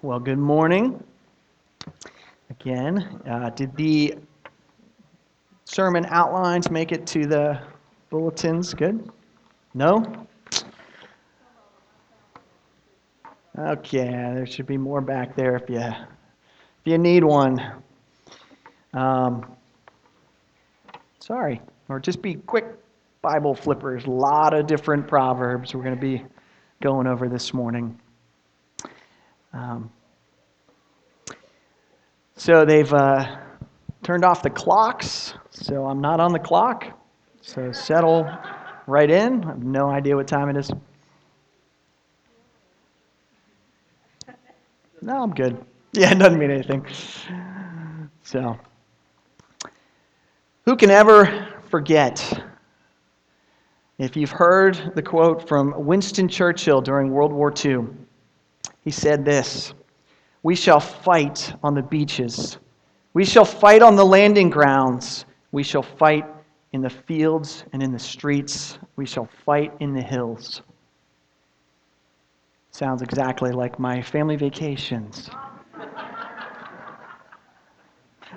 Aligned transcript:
Well, 0.00 0.20
good 0.20 0.38
morning. 0.38 1.02
Again, 2.50 3.20
uh, 3.28 3.50
did 3.50 3.74
the 3.74 4.14
sermon 5.64 6.06
outlines 6.10 6.70
make 6.70 6.92
it 6.92 7.04
to 7.08 7.26
the 7.26 7.60
bulletins? 8.08 8.74
Good? 8.74 9.10
No? 9.74 10.04
Okay, 13.58 14.06
there 14.06 14.46
should 14.46 14.68
be 14.68 14.78
more 14.78 15.00
back 15.00 15.34
there 15.34 15.56
if 15.56 15.68
you, 15.68 15.80
if 15.80 15.96
you 16.84 16.96
need 16.96 17.24
one. 17.24 17.60
Um, 18.94 19.56
sorry, 21.18 21.60
or 21.88 21.98
just 21.98 22.22
be 22.22 22.34
quick 22.34 22.66
Bible 23.20 23.52
flippers. 23.52 24.04
A 24.04 24.10
lot 24.10 24.54
of 24.54 24.68
different 24.68 25.08
proverbs 25.08 25.74
we're 25.74 25.82
going 25.82 25.96
to 25.96 26.00
be 26.00 26.24
going 26.80 27.08
over 27.08 27.28
this 27.28 27.52
morning. 27.52 27.98
Um, 29.52 29.90
so 32.36 32.64
they've 32.64 32.92
uh, 32.92 33.38
turned 34.02 34.24
off 34.24 34.42
the 34.42 34.50
clocks, 34.50 35.34
so 35.50 35.86
I'm 35.86 36.00
not 36.00 36.20
on 36.20 36.32
the 36.32 36.38
clock. 36.38 36.98
So 37.42 37.72
settle 37.72 38.30
right 38.86 39.10
in. 39.10 39.44
I 39.44 39.48
have 39.48 39.62
no 39.62 39.88
idea 39.88 40.16
what 40.16 40.28
time 40.28 40.48
it 40.48 40.56
is. 40.56 40.70
No, 45.02 45.22
I'm 45.22 45.34
good. 45.34 45.64
Yeah, 45.94 46.12
it 46.12 46.18
doesn't 46.18 46.38
mean 46.38 46.50
anything. 46.50 46.86
So, 48.22 48.58
who 50.66 50.76
can 50.76 50.90
ever 50.90 51.48
forget? 51.70 52.44
If 53.96 54.14
you've 54.14 54.30
heard 54.30 54.92
the 54.94 55.02
quote 55.02 55.48
from 55.48 55.72
Winston 55.86 56.28
Churchill 56.28 56.82
during 56.82 57.10
World 57.10 57.32
War 57.32 57.52
II, 57.64 57.86
he 58.88 58.92
said 58.92 59.22
this 59.22 59.74
We 60.42 60.54
shall 60.54 60.80
fight 60.80 61.52
on 61.62 61.74
the 61.74 61.82
beaches, 61.82 62.56
we 63.12 63.22
shall 63.22 63.44
fight 63.44 63.82
on 63.82 63.96
the 63.96 64.06
landing 64.06 64.48
grounds, 64.48 65.26
we 65.52 65.62
shall 65.62 65.82
fight 65.82 66.24
in 66.72 66.80
the 66.80 66.88
fields 66.88 67.64
and 67.74 67.82
in 67.82 67.92
the 67.92 67.98
streets, 67.98 68.78
we 68.96 69.04
shall 69.04 69.28
fight 69.44 69.74
in 69.80 69.92
the 69.92 70.00
hills. 70.00 70.62
Sounds 72.70 73.02
exactly 73.02 73.50
like 73.50 73.78
my 73.78 74.00
family 74.00 74.36
vacations. 74.36 75.28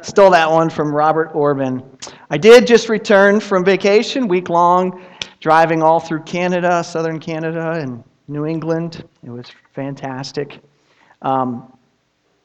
Stole 0.01 0.31
that 0.31 0.51
one 0.51 0.69
from 0.69 0.93
Robert 0.93 1.31
Orben. 1.31 1.81
I 2.29 2.37
did 2.37 2.67
just 2.67 2.89
return 2.89 3.39
from 3.39 3.63
vacation, 3.63 4.27
week 4.27 4.49
long, 4.49 5.01
driving 5.39 5.81
all 5.81 6.01
through 6.01 6.23
Canada, 6.23 6.83
southern 6.83 7.21
Canada, 7.21 7.71
and 7.71 8.03
New 8.31 8.45
England. 8.45 9.03
It 9.23 9.29
was 9.29 9.47
fantastic. 9.73 10.59
Um, 11.21 11.77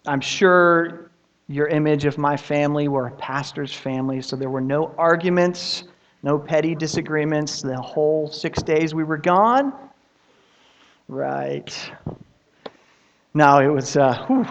I'm 0.06 0.20
sure 0.20 1.11
your 1.48 1.69
image 1.69 2.05
of 2.05 2.19
my 2.19 2.37
family 2.37 2.89
were 2.89 3.06
a 3.06 3.12
pastor's 3.12 3.73
family, 3.73 4.20
so 4.20 4.34
there 4.34 4.51
were 4.51 4.61
no 4.61 4.92
arguments, 4.98 5.84
no 6.25 6.39
petty 6.39 6.75
disagreements 6.75 7.62
the 7.62 7.81
whole 7.81 8.27
six 8.29 8.62
days 8.62 8.95
we 8.95 9.05
were 9.05 9.17
gone. 9.17 9.73
Right. 11.09 11.73
Now 13.33 13.61
it 13.61 13.69
was, 13.69 13.97
uh, 13.97 14.27
whew. 14.27 14.45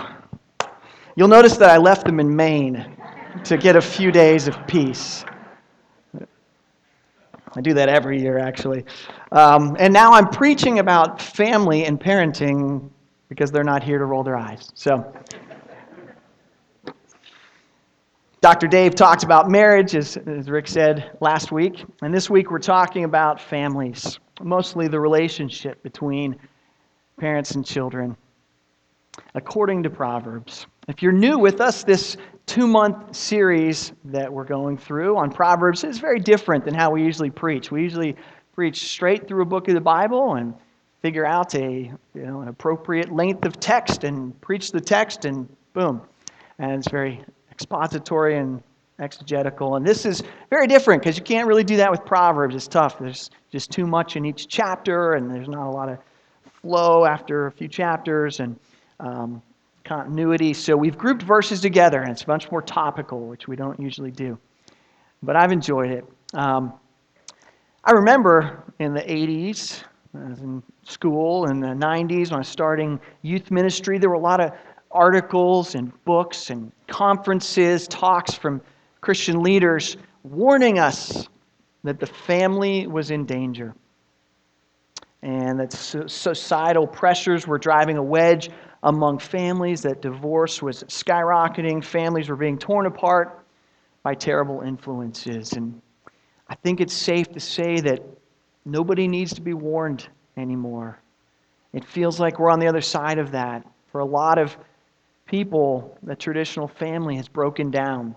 you'll 1.17 1.27
notice 1.27 1.57
that 1.57 1.69
I 1.69 1.77
left 1.77 2.05
them 2.05 2.21
in 2.21 2.33
Maine 2.33 2.95
to 3.43 3.57
get 3.57 3.75
a 3.75 3.81
few 3.81 4.09
days 4.09 4.47
of 4.47 4.55
peace. 4.67 5.25
I 7.55 7.61
do 7.61 7.73
that 7.73 7.89
every 7.89 8.21
year, 8.21 8.37
actually. 8.37 8.83
Um, 9.31 9.75
and 9.79 9.93
now 9.93 10.11
I'm 10.13 10.27
preaching 10.27 10.79
about 10.79 11.21
family 11.21 11.85
and 11.85 11.99
parenting 11.99 12.89
because 13.29 13.51
they're 13.51 13.63
not 13.63 13.83
here 13.83 13.97
to 13.97 14.05
roll 14.05 14.23
their 14.23 14.37
eyes. 14.37 14.71
So, 14.75 15.13
Dr. 18.41 18.67
Dave 18.67 18.93
talked 18.93 19.23
about 19.23 19.49
marriage, 19.49 19.95
as, 19.95 20.17
as 20.17 20.49
Rick 20.49 20.67
said 20.67 21.17
last 21.19 21.51
week. 21.51 21.83
And 22.01 22.13
this 22.13 22.29
week 22.29 22.51
we're 22.51 22.59
talking 22.59 23.03
about 23.03 23.41
families 23.41 24.19
mostly 24.41 24.87
the 24.87 24.99
relationship 24.99 25.81
between 25.83 26.35
parents 27.17 27.51
and 27.51 27.65
children, 27.65 28.15
according 29.33 29.83
to 29.83 29.89
Proverbs. 29.89 30.67
If 30.87 31.01
you're 31.01 31.11
new 31.11 31.39
with 31.39 31.61
us, 31.61 31.83
this 31.83 32.17
two 32.45 32.67
month 32.67 33.15
series 33.15 33.93
that 34.05 34.31
we're 34.31 34.43
going 34.43 34.77
through 34.77 35.17
on 35.17 35.31
Proverbs 35.31 35.83
is 35.83 35.99
very 35.99 36.19
different 36.19 36.65
than 36.65 36.73
how 36.73 36.91
we 36.91 37.03
usually 37.03 37.29
preach. 37.29 37.71
We 37.71 37.81
usually 37.81 38.15
preach 38.53 38.89
straight 38.89 39.27
through 39.27 39.41
a 39.41 39.45
book 39.45 39.67
of 39.67 39.73
the 39.73 39.81
Bible 39.81 40.35
and 40.35 40.53
figure 41.01 41.25
out 41.25 41.53
a, 41.55 41.91
you 42.13 42.25
know, 42.25 42.41
an 42.41 42.47
appropriate 42.47 43.11
length 43.11 43.45
of 43.45 43.59
text 43.59 44.03
and 44.03 44.39
preach 44.41 44.71
the 44.71 44.81
text, 44.81 45.25
and 45.25 45.47
boom. 45.73 46.01
And 46.59 46.71
it's 46.71 46.89
very 46.89 47.23
expository 47.51 48.37
and 48.37 48.61
exegetical. 48.99 49.75
And 49.75 49.85
this 49.85 50.05
is 50.05 50.23
very 50.49 50.67
different 50.67 51.01
because 51.01 51.17
you 51.17 51.23
can't 51.23 51.47
really 51.47 51.63
do 51.63 51.77
that 51.77 51.91
with 51.91 52.05
Proverbs. 52.05 52.55
It's 52.55 52.67
tough. 52.67 52.97
There's 52.99 53.29
just 53.51 53.71
too 53.71 53.85
much 53.85 54.15
in 54.15 54.25
each 54.25 54.47
chapter, 54.47 55.13
and 55.13 55.33
there's 55.33 55.49
not 55.49 55.67
a 55.67 55.69
lot 55.69 55.89
of 55.89 55.97
flow 56.61 57.05
after 57.05 57.47
a 57.47 57.51
few 57.51 57.67
chapters 57.67 58.39
and 58.39 58.57
um, 58.99 59.41
continuity. 59.85 60.53
So 60.53 60.75
we've 60.75 60.97
grouped 60.97 61.21
verses 61.21 61.61
together, 61.61 62.01
and 62.01 62.11
it's 62.11 62.27
much 62.27 62.51
more 62.51 62.61
topical, 62.61 63.27
which 63.27 63.47
we 63.47 63.55
don't 63.55 63.79
usually 63.79 64.11
do. 64.11 64.37
But 65.23 65.35
I've 65.35 65.51
enjoyed 65.51 65.91
it. 65.91 66.05
Um, 66.33 66.73
I 67.83 67.91
remember 67.91 68.63
in 68.79 68.93
the 68.93 69.01
80s, 69.01 69.83
I 70.15 70.29
was 70.29 70.39
in 70.39 70.63
school 70.83 71.45
in 71.49 71.59
the 71.59 71.67
90s 71.67 72.31
when 72.31 72.35
I 72.35 72.37
was 72.39 72.47
starting 72.47 72.99
youth 73.21 73.51
ministry, 73.51 73.99
there 73.99 74.09
were 74.09 74.15
a 74.15 74.19
lot 74.19 74.41
of 74.41 74.51
articles 74.91 75.75
and 75.75 75.91
books 76.03 76.49
and 76.49 76.71
conferences, 76.87 77.87
talks 77.87 78.33
from 78.33 78.61
Christian 79.01 79.41
leaders 79.41 79.97
warning 80.23 80.79
us 80.79 81.27
that 81.83 81.99
the 81.99 82.07
family 82.07 82.87
was 82.87 83.11
in 83.11 83.25
danger 83.25 83.75
and 85.21 85.59
that 85.59 85.73
societal 85.73 86.87
pressures 86.87 87.45
were 87.45 87.57
driving 87.57 87.97
a 87.97 88.03
wedge 88.03 88.49
among 88.85 89.17
families, 89.17 89.81
that 89.81 90.01
divorce 90.01 90.61
was 90.61 90.83
skyrocketing, 90.83 91.83
families 91.83 92.29
were 92.29 92.35
being 92.35 92.57
torn 92.57 92.85
apart 92.85 93.43
by 94.03 94.13
terrible 94.13 94.61
influences. 94.61 95.53
And 95.53 95.81
I 96.47 96.55
think 96.55 96.79
it's 96.79 96.93
safe 96.93 97.31
to 97.31 97.39
say 97.39 97.81
that 97.81 98.03
nobody 98.63 99.07
needs 99.07 99.33
to 99.33 99.41
be 99.41 99.55
warned 99.55 100.07
anymore. 100.37 100.99
It 101.73 101.83
feels 101.83 102.19
like 102.19 102.39
we're 102.39 102.51
on 102.51 102.59
the 102.59 102.67
other 102.67 102.81
side 102.81 103.17
of 103.17 103.31
that. 103.31 103.65
For 103.91 104.01
a 104.01 104.05
lot 104.05 104.37
of 104.37 104.55
people, 105.25 105.97
the 106.03 106.15
traditional 106.15 106.67
family 106.67 107.15
has 107.15 107.27
broken 107.27 107.71
down 107.71 108.15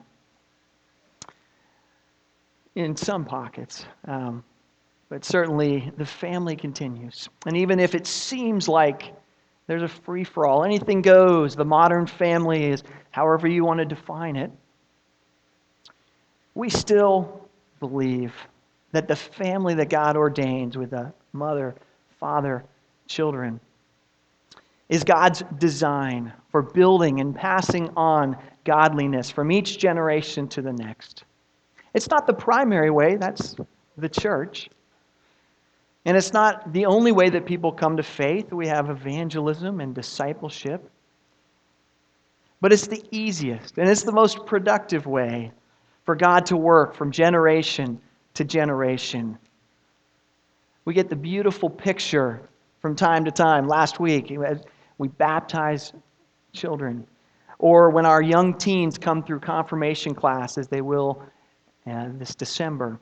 in 2.75 2.95
some 2.95 3.25
pockets. 3.25 3.87
Um, 4.07 4.45
but 5.09 5.25
certainly 5.25 5.91
the 5.97 6.05
family 6.05 6.57
continues. 6.57 7.31
And 7.47 7.57
even 7.57 7.81
if 7.81 7.95
it 7.95 8.07
seems 8.07 8.69
like 8.69 9.15
there's 9.69 9.83
a 9.83 9.89
free 9.89 10.25
for 10.25 10.47
all, 10.47 10.65
anything 10.65 11.03
goes, 11.03 11.55
the 11.55 11.65
modern 11.65 12.07
family 12.07 12.65
is 12.71 12.83
however 13.11 13.47
you 13.47 13.65
want 13.65 13.79
to 13.79 13.85
define 13.85 14.35
it, 14.35 14.51
we 16.55 16.69
still 16.69 17.49
believe 17.79 18.35
that 18.91 19.07
the 19.07 19.15
family 19.15 19.75
that 19.75 19.91
God 19.91 20.17
ordains 20.17 20.77
with 20.77 20.93
a 20.95 21.13
mother, 21.33 21.77
father, 22.19 22.65
children 23.07 23.61
is 24.89 25.05
God's 25.05 25.43
design 25.59 26.33
for 26.51 26.63
building 26.63 27.21
and 27.21 27.37
passing 27.37 27.91
on 27.95 28.37
godliness 28.65 29.31
from 29.31 29.53
each 29.53 29.79
generation 29.79 30.49
to 30.49 30.63
the 30.63 30.73
next. 30.73 31.25
It's 31.93 32.09
not 32.09 32.27
the 32.27 32.33
primary 32.33 32.91
way, 32.91 33.17
that's 33.17 33.55
the 33.99 34.09
church. 34.09 34.71
And 36.05 36.17
it's 36.17 36.33
not 36.33 36.73
the 36.73 36.87
only 36.87 37.13
way 37.13 37.29
that 37.31 37.45
people 37.45 37.73
come 37.73 37.97
to 37.97 38.03
faith. 38.03 38.53
We 38.53 38.69
have 38.69 38.89
evangelism 38.89 39.81
and 39.81 39.95
discipleship. 39.95 40.91
But 42.61 42.73
it's 42.73 42.87
the 42.87 43.03
easiest 43.11 43.79
and 43.79 43.89
it's 43.89 44.03
the 44.03 44.13
most 44.13 44.45
productive 44.47 45.07
way 45.07 45.53
for 46.05 46.17
God 46.17 46.47
to 46.47 46.57
work 46.57 46.95
from 46.95 47.13
generation 47.13 48.01
to 48.35 48.45
generation. 48.45 49.39
We 50.85 50.95
get 50.95 51.09
the 51.09 51.17
beautiful 51.17 51.69
picture 51.69 52.49
from 52.81 52.97
time 52.97 53.25
to 53.27 53.31
time. 53.31 53.69
Last 53.69 54.01
week, 54.01 54.33
we 54.99 55.09
baptize 55.09 55.93
children. 56.53 57.07
Or 57.59 57.91
when 57.91 58.07
our 58.07 58.23
young 58.23 58.57
teens 58.57 58.97
come 58.99 59.23
through 59.23 59.41
confirmation 59.41 60.15
class, 60.15 60.57
as 60.57 60.69
they 60.69 60.81
will 60.81 61.23
uh, 61.87 62.07
this 62.15 62.35
December 62.35 63.01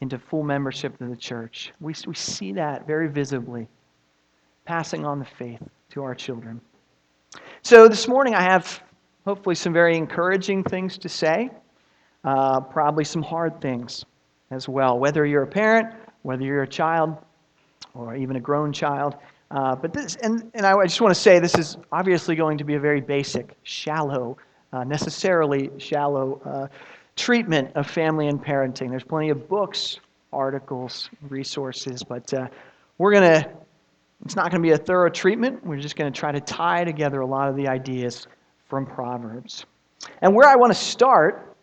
into 0.00 0.18
full 0.18 0.42
membership 0.42 1.00
of 1.00 1.10
the 1.10 1.16
church. 1.16 1.72
We, 1.80 1.94
we 2.06 2.14
see 2.14 2.52
that 2.52 2.86
very 2.86 3.08
visibly, 3.08 3.68
passing 4.64 5.04
on 5.04 5.18
the 5.18 5.24
faith 5.24 5.62
to 5.90 6.02
our 6.02 6.14
children. 6.14 6.60
So 7.62 7.88
this 7.88 8.06
morning 8.06 8.34
I 8.34 8.42
have 8.42 8.82
hopefully 9.24 9.54
some 9.54 9.72
very 9.72 9.96
encouraging 9.96 10.64
things 10.64 10.98
to 10.98 11.08
say, 11.08 11.50
uh, 12.24 12.60
probably 12.60 13.04
some 13.04 13.22
hard 13.22 13.60
things 13.60 14.04
as 14.50 14.68
well. 14.68 14.98
Whether 14.98 15.26
you're 15.26 15.42
a 15.42 15.46
parent, 15.46 15.94
whether 16.22 16.42
you're 16.42 16.62
a 16.62 16.68
child, 16.68 17.16
or 17.94 18.16
even 18.16 18.36
a 18.36 18.40
grown 18.40 18.72
child, 18.72 19.16
Uh, 19.50 19.74
but 19.74 19.94
this, 19.94 20.16
and, 20.16 20.50
and 20.52 20.66
I 20.66 20.84
just 20.84 21.00
want 21.00 21.14
to 21.14 21.20
say 21.20 21.40
this 21.40 21.56
is 21.56 21.78
obviously 21.90 22.36
going 22.36 22.58
to 22.58 22.64
be 22.64 22.74
a 22.74 22.80
very 22.80 23.00
basic, 23.00 23.56
shallow, 23.62 24.36
uh, 24.74 24.84
necessarily 24.84 25.70
shallow 25.78 26.38
uh, 26.44 26.68
treatment 27.18 27.70
of 27.74 27.86
family 27.86 28.28
and 28.28 28.42
parenting. 28.42 28.88
There's 28.88 29.04
plenty 29.04 29.30
of 29.30 29.48
books, 29.48 29.98
articles, 30.32 31.10
resources, 31.28 32.02
but 32.02 32.32
uh, 32.32 32.46
we're 32.96 33.12
going 33.12 33.42
to, 33.42 33.50
it's 34.24 34.36
not 34.36 34.50
going 34.50 34.62
to 34.62 34.66
be 34.66 34.72
a 34.72 34.78
thorough 34.78 35.10
treatment. 35.10 35.64
We're 35.66 35.78
just 35.80 35.96
going 35.96 36.10
to 36.10 36.18
try 36.18 36.32
to 36.32 36.40
tie 36.40 36.84
together 36.84 37.20
a 37.20 37.26
lot 37.26 37.48
of 37.48 37.56
the 37.56 37.68
ideas 37.68 38.26
from 38.68 38.86
Proverbs. 38.86 39.66
And 40.22 40.34
where 40.34 40.48
I 40.48 40.54
want 40.54 40.72
to 40.72 40.78
start, 40.78 41.56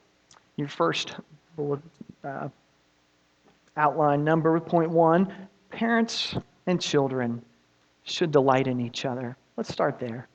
your 0.58 0.68
first 0.68 1.16
bullet 1.56 1.80
uh, 2.24 2.50
outline 3.78 4.24
number, 4.24 4.60
point 4.60 4.92
one 4.92 5.34
parents 5.70 6.36
and 6.68 6.82
children 6.82 7.42
should 8.04 8.32
delight 8.32 8.68
in 8.68 8.80
each 8.80 9.06
other. 9.06 9.36
Let's 9.58 9.72
start 9.72 10.00
there. 10.00 10.28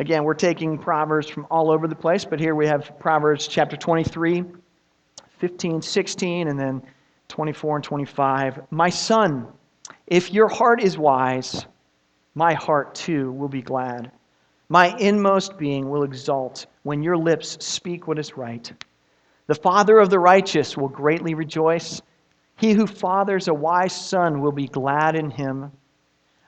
Again, 0.00 0.24
we're 0.24 0.32
taking 0.32 0.78
Proverbs 0.78 1.28
from 1.28 1.46
all 1.50 1.70
over 1.70 1.86
the 1.86 1.94
place, 1.94 2.24
but 2.24 2.40
here 2.40 2.54
we 2.54 2.66
have 2.66 2.98
Proverbs 2.98 3.46
chapter 3.46 3.76
23, 3.76 4.44
15, 5.36 5.82
16, 5.82 6.48
and 6.48 6.58
then 6.58 6.80
24 7.28 7.76
and 7.76 7.84
25. 7.84 8.60
My 8.70 8.88
son, 8.88 9.46
if 10.06 10.32
your 10.32 10.48
heart 10.48 10.82
is 10.82 10.96
wise, 10.96 11.66
my 12.34 12.54
heart 12.54 12.94
too 12.94 13.30
will 13.30 13.50
be 13.50 13.60
glad. 13.60 14.10
My 14.70 14.96
inmost 14.96 15.58
being 15.58 15.90
will 15.90 16.04
exult 16.04 16.64
when 16.82 17.02
your 17.02 17.18
lips 17.18 17.62
speak 17.62 18.08
what 18.08 18.18
is 18.18 18.38
right. 18.38 18.72
The 19.48 19.54
father 19.54 19.98
of 19.98 20.08
the 20.08 20.18
righteous 20.18 20.78
will 20.78 20.88
greatly 20.88 21.34
rejoice. 21.34 22.00
He 22.56 22.72
who 22.72 22.86
fathers 22.86 23.48
a 23.48 23.54
wise 23.54 23.94
son 23.94 24.40
will 24.40 24.52
be 24.52 24.66
glad 24.66 25.14
in 25.14 25.30
him. 25.30 25.72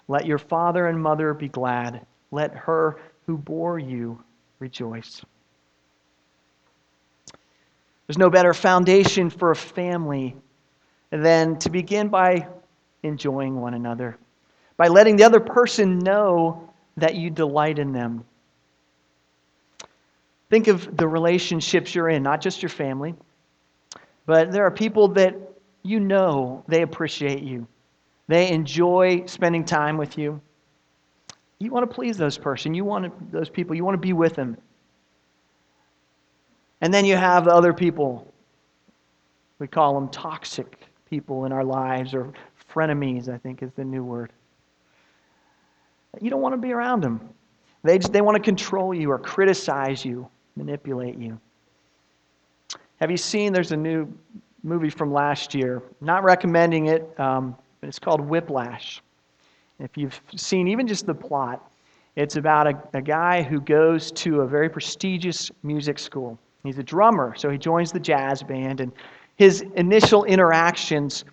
Let 0.09 0.25
your 0.25 0.39
father 0.39 0.87
and 0.87 1.03
mother 1.03 1.35
be 1.35 1.49
glad. 1.49 2.07
Let 2.31 2.57
her 2.57 2.97
who 3.33 3.39
bore 3.39 3.79
you 3.79 4.23
rejoice. 4.59 5.23
There's 8.07 8.19
no 8.19 8.29
better 8.29 8.53
foundation 8.53 9.31
for 9.31 9.53
a 9.53 9.57
family 9.57 10.37
than 11.11 11.59
to 11.61 11.71
begin 11.71 12.09
by 12.09 12.47
enjoying 13.03 13.59
one 13.59 13.73
another, 13.73 14.19
by 14.77 14.89
letting 14.89 15.17
the 15.17 15.25
other 15.25 15.41
person 15.41 15.99
know 15.99 16.69
that 16.99 17.15
you 17.15 17.31
delight 17.31 17.79
in 17.79 17.93
them. 17.93 18.23
Think 20.51 20.69
of 20.69 20.95
the 20.95 21.09
relationships 21.09 21.95
you're 21.95 22.11
in, 22.11 22.23
not 22.23 22.43
just 22.43 22.61
your 22.61 22.69
family, 22.69 23.15
but 24.27 24.53
there 24.53 24.67
are 24.67 24.71
people 24.71 25.09
that 25.09 25.35
you 25.83 26.01
know 26.01 26.65
they 26.69 26.83
appreciate 26.83 27.43
you. 27.43 27.67
They 28.29 28.51
enjoy 28.51 29.25
spending 29.25 29.65
time 29.65 29.97
with 29.97 30.19
you. 30.19 30.39
You 31.63 31.71
want 31.71 31.89
to 31.89 31.95
please 31.95 32.17
those 32.17 32.37
person. 32.37 32.75
You 32.75 32.85
want 32.85 33.31
those 33.31 33.49
people. 33.49 33.77
You 33.77 33.85
want 33.85 33.95
to 33.95 34.01
be 34.01 34.13
with 34.13 34.35
them. 34.35 34.57
And 36.81 36.93
then 36.93 37.05
you 37.05 37.17
have 37.17 37.47
other 37.47 37.73
people. 37.73 38.33
We 39.61 39.69
call 39.69 39.95
them 39.95 40.09
toxic 40.09 40.81
people 41.09 41.45
in 41.45 41.53
our 41.53 41.63
lives, 41.63 42.15
or 42.15 42.33
frenemies, 42.69 43.29
I 43.29 43.39
think 43.39 43.63
is 43.63 43.71
the 43.77 43.85
new 43.85 44.03
word. 44.03 44.33
You 46.21 46.31
don't 46.31 46.41
want 46.41 46.55
to 46.55 46.61
be 46.61 46.73
around 46.73 47.03
them. 47.03 47.21
They, 47.85 47.99
just, 47.99 48.13
they 48.13 48.23
want 48.23 48.37
to 48.37 48.43
control 48.43 48.93
you 48.93 49.13
or 49.13 49.19
criticize 49.19 50.05
you, 50.05 50.29
manipulate 50.57 51.17
you. 51.17 51.39
Have 52.97 53.11
you 53.11 53.17
seen 53.17 53.53
there's 53.53 53.73
a 53.73 53.77
new 53.77 54.13
movie 54.65 54.91
from 54.91 55.13
last 55.13 55.55
year? 55.55 55.83
Not 56.01 56.25
recommending 56.25 56.87
it, 56.87 57.09
um, 57.21 57.57
it's 57.83 58.01
called 58.01 58.21
Whiplash. 58.21 59.01
If 59.83 59.97
you've 59.97 60.21
seen 60.37 60.69
even 60.69 60.87
just 60.87 61.07
the 61.07 61.15
plot, 61.15 61.73
it's 62.15 62.37
about 62.37 62.69
a, 62.69 62.81
a 62.95 63.03
guy 63.03 63.43
who 63.43 63.61
goes 63.61 64.13
to 64.13 64.43
a 64.43 64.47
very 64.47 64.71
prestigious 64.71 65.51
music 65.65 65.99
school. 65.99 66.39
He's 66.63 66.79
a 66.79 66.85
drummer, 66.85 67.35
so 67.37 67.51
he 67.51 67.59
joins 67.59 67.91
the 67.91 67.99
jazz 67.99 68.45
band, 68.45 68.81
and 68.81 68.93
his 69.35 69.63
initial 69.75 70.23
interactions 70.23 71.25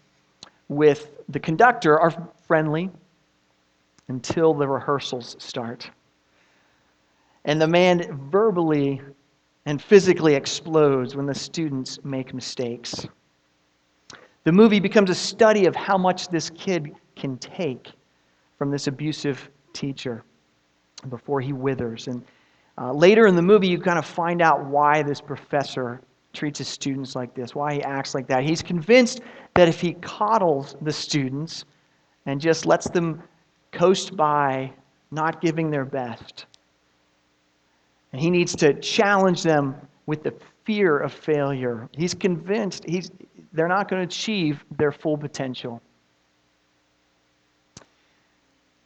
with 0.68 1.12
the 1.30 1.40
conductor 1.40 2.00
are 2.00 2.12
friendly 2.48 2.90
until 4.08 4.56
the 4.56 4.68
rehearsals 4.68 5.36
start. 5.38 5.92
And 7.46 7.62
the 7.62 7.68
man 7.68 8.20
verbally 8.32 9.00
and 9.68 9.80
physically 9.80 10.34
explodes 10.34 11.16
when 11.16 11.28
the 11.28 11.36
students 11.36 12.04
make 12.04 12.34
mistakes. 12.34 13.06
The 14.44 14.52
movie 14.52 14.80
becomes 14.80 15.12
a 15.12 15.16
study 15.16 15.68
of 15.68 15.76
how 15.76 16.00
much 16.00 16.30
this 16.30 16.50
kid 16.50 16.96
can 17.16 17.38
take 17.38 17.92
from 18.60 18.70
this 18.70 18.86
abusive 18.86 19.50
teacher 19.74 20.24
before 21.10 21.42
he 21.42 21.54
withers. 21.54 22.08
And 22.08 22.24
uh, 22.78 22.92
later 22.94 23.26
in 23.26 23.36
the 23.36 23.42
movie, 23.42 23.68
you 23.68 23.80
kind 23.80 23.98
of 23.98 24.06
find 24.06 24.42
out 24.42 24.66
why 24.66 25.02
this 25.02 25.22
professor 25.22 26.02
treats 26.34 26.60
his 26.60 26.68
students 26.68 27.16
like 27.16 27.34
this, 27.34 27.56
why 27.56 27.74
he 27.76 27.82
acts 27.84 28.14
like 28.14 28.28
that. 28.28 28.44
He's 28.44 28.62
convinced 28.62 29.22
that 29.56 29.68
if 29.68 29.82
he 29.82 29.94
coddles 29.94 30.76
the 30.82 30.92
students 30.92 31.66
and 32.26 32.40
just 32.40 32.66
lets 32.66 32.90
them 32.90 33.24
coast 33.72 34.16
by, 34.16 34.72
not 35.12 35.42
giving 35.42 35.72
their 35.72 35.86
best. 35.86 36.46
And 38.12 38.22
he 38.22 38.30
needs 38.30 38.56
to 38.58 38.74
challenge 38.76 39.42
them 39.42 39.76
with 40.06 40.24
the 40.24 40.34
fear 40.66 41.00
of 41.00 41.14
failure. 41.14 41.90
He's 41.94 42.14
convinced 42.14 42.84
he's, 42.88 43.12
they're 43.54 43.68
not 43.68 43.90
going 43.90 44.02
to 44.02 44.16
achieve 44.16 44.64
their 44.78 44.92
full 44.92 45.18
potential. 45.18 45.82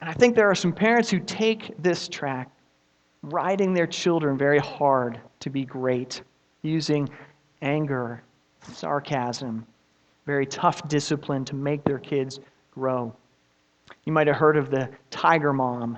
And 0.04 0.10
I 0.10 0.14
think 0.16 0.36
there 0.36 0.50
are 0.52 0.56
some 0.56 0.74
parents 0.74 1.10
who 1.10 1.18
take 1.22 1.82
this 1.82 2.10
track, 2.10 2.52
riding 3.22 3.74
their 3.74 3.88
children 3.88 4.38
very 4.38 4.60
hard 4.60 5.18
to 5.40 5.50
be 5.50 5.64
great, 5.64 6.24
using 6.62 7.08
anger, 7.62 8.22
sarcasm, 8.64 9.66
very 10.26 10.46
tough 10.46 10.86
discipline 10.90 11.46
to 11.46 11.56
make 11.56 11.86
their 11.86 12.00
kids 12.00 12.42
grow. 12.72 13.16
You 14.04 14.12
might 14.12 14.28
have 14.28 14.36
heard 14.36 14.58
of 14.58 14.70
the 14.70 14.90
Tiger 15.10 15.54
Mom 15.54 15.98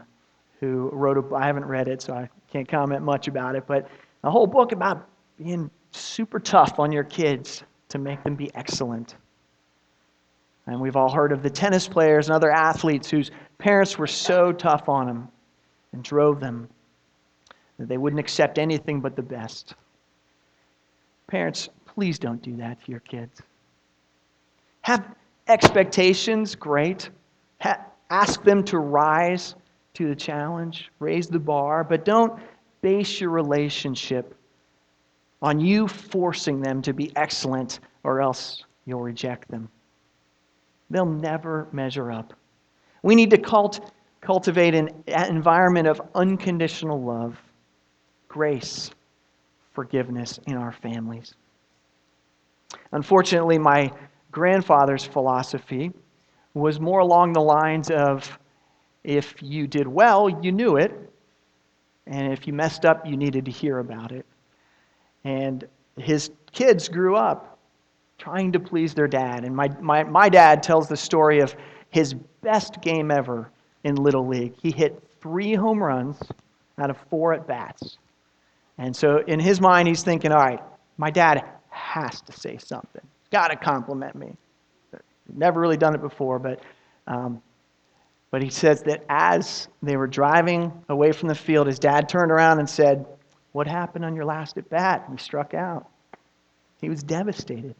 who 0.59 0.91
wrote 0.93 1.17
a 1.17 1.35
I 1.35 1.47
haven't 1.47 1.65
read 1.65 1.87
it, 1.87 2.03
so 2.03 2.13
I 2.13 2.29
can't 2.51 2.67
comment 2.67 3.01
much 3.01 3.27
about 3.27 3.55
it, 3.55 3.65
but 3.65 3.89
a 4.23 4.29
whole 4.29 4.45
book 4.45 4.71
about 4.71 5.09
being 5.39 5.71
super 5.89 6.39
tough 6.39 6.77
on 6.77 6.91
your 6.91 7.05
kids 7.05 7.63
to 7.89 7.97
make 7.97 8.23
them 8.23 8.35
be 8.35 8.53
excellent. 8.53 9.15
And 10.67 10.81
we've 10.81 10.95
all 10.95 11.11
heard 11.11 11.31
of 11.31 11.43
the 11.43 11.49
tennis 11.49 11.87
players 11.87 12.27
and 12.27 12.35
other 12.35 12.51
athletes 12.51 13.09
whose 13.09 13.31
parents 13.57 13.97
were 13.97 14.07
so 14.07 14.51
tough 14.51 14.89
on 14.89 15.05
them 15.05 15.27
and 15.93 16.03
drove 16.03 16.39
them 16.39 16.67
that 17.77 17.87
they 17.87 17.97
wouldn't 17.97 18.19
accept 18.19 18.57
anything 18.57 18.99
but 18.99 19.15
the 19.15 19.21
best. 19.21 19.75
Parents, 21.27 21.69
please 21.85 22.17
don't 22.17 22.41
do 22.41 22.55
that 22.57 22.83
to 22.83 22.91
your 22.91 22.99
kids. 23.01 23.41
Have 24.81 25.05
expectations, 25.47 26.55
great. 26.55 27.09
Ha- 27.61 27.85
ask 28.09 28.43
them 28.43 28.63
to 28.63 28.79
rise 28.79 29.55
to 29.95 30.07
the 30.07 30.15
challenge, 30.15 30.91
raise 30.99 31.27
the 31.27 31.39
bar, 31.39 31.83
but 31.83 32.05
don't 32.05 32.39
base 32.81 33.19
your 33.19 33.31
relationship 33.31 34.35
on 35.41 35.59
you 35.59 35.87
forcing 35.87 36.61
them 36.61 36.81
to 36.81 36.93
be 36.93 37.11
excellent, 37.15 37.79
or 38.03 38.21
else 38.21 38.63
you'll 38.85 39.01
reject 39.01 39.49
them. 39.49 39.69
They'll 40.89 41.05
never 41.05 41.67
measure 41.71 42.11
up. 42.11 42.33
We 43.03 43.15
need 43.15 43.29
to 43.31 43.37
cult- 43.37 43.91
cultivate 44.21 44.75
an 44.75 44.89
environment 45.07 45.87
of 45.87 46.01
unconditional 46.15 47.01
love, 47.01 47.37
grace, 48.27 48.91
forgiveness 49.73 50.39
in 50.47 50.55
our 50.55 50.71
families. 50.71 51.35
Unfortunately, 52.91 53.57
my 53.57 53.91
grandfather's 54.31 55.03
philosophy 55.03 55.91
was 56.53 56.79
more 56.79 56.99
along 56.99 57.33
the 57.33 57.41
lines 57.41 57.91
of 57.91 58.39
if 59.03 59.35
you 59.41 59.67
did 59.67 59.87
well, 59.87 60.29
you 60.29 60.51
knew 60.51 60.77
it, 60.77 60.91
and 62.07 62.31
if 62.31 62.47
you 62.47 62.53
messed 62.53 62.85
up, 62.85 63.05
you 63.05 63.17
needed 63.17 63.45
to 63.45 63.51
hear 63.51 63.79
about 63.79 64.11
it. 64.11 64.25
And 65.23 65.67
his 65.97 66.31
kids 66.51 66.87
grew 66.89 67.15
up 67.15 67.54
trying 68.25 68.51
to 68.51 68.59
please 68.59 68.95
their 68.95 69.07
dad. 69.07 69.45
And 69.45 69.55
my, 69.55 69.69
my, 69.79 70.03
my 70.03 70.29
dad 70.29 70.63
tells 70.63 70.89
the 70.89 70.97
story 70.97 71.41
of 71.41 71.55
his 71.91 72.15
best 72.41 72.81
game 72.81 73.11
ever 73.11 73.51
in 73.83 73.95
Little 73.95 74.27
League. 74.27 74.55
He 74.59 74.71
hit 74.71 74.99
three 75.21 75.53
home 75.53 75.81
runs 75.81 76.17
out 76.79 76.89
of 76.89 76.97
four 77.11 77.33
at 77.33 77.45
bats. 77.45 77.99
And 78.79 78.95
so 78.95 79.19
in 79.27 79.39
his 79.39 79.61
mind, 79.61 79.87
he's 79.87 80.01
thinking, 80.01 80.31
all 80.31 80.39
right, 80.39 80.59
my 80.97 81.11
dad 81.11 81.45
has 81.69 82.19
to 82.21 82.31
say 82.31 82.57
something. 82.57 83.01
He's 83.03 83.29
got 83.29 83.49
to 83.49 83.55
compliment 83.55 84.15
me. 84.15 84.35
Never 85.31 85.61
really 85.61 85.77
done 85.77 85.93
it 85.93 86.01
before, 86.01 86.39
but, 86.39 86.61
um, 87.05 87.43
but 88.31 88.41
he 88.41 88.49
says 88.49 88.81
that 88.83 89.05
as 89.07 89.67
they 89.83 89.97
were 89.97 90.07
driving 90.07 90.73
away 90.89 91.11
from 91.11 91.29
the 91.29 91.35
field, 91.35 91.67
his 91.67 91.77
dad 91.77 92.09
turned 92.09 92.31
around 92.31 92.57
and 92.57 92.67
said, 92.67 93.05
What 93.51 93.67
happened 93.67 94.03
on 94.03 94.15
your 94.15 94.25
last 94.25 94.57
at 94.57 94.67
bat? 94.67 95.05
You 95.11 95.17
struck 95.19 95.53
out. 95.53 95.87
He 96.81 96.89
was 96.89 97.03
devastated. 97.03 97.75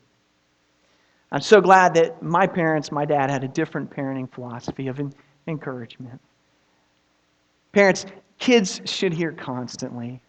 I'm 1.36 1.42
so 1.42 1.60
glad 1.60 1.96
that 1.96 2.24
my 2.24 2.48
parents, 2.48 2.94
my 2.94 3.04
dad, 3.04 3.30
had 3.30 3.44
a 3.44 3.50
different 3.50 3.89
parenting 3.89 4.32
philosophy 4.32 4.88
of 4.88 5.01
encouragement. 5.48 6.22
Parents, 7.74 8.06
kids 8.39 8.80
should 8.86 9.13
hear 9.13 9.34
constantly 9.34 10.22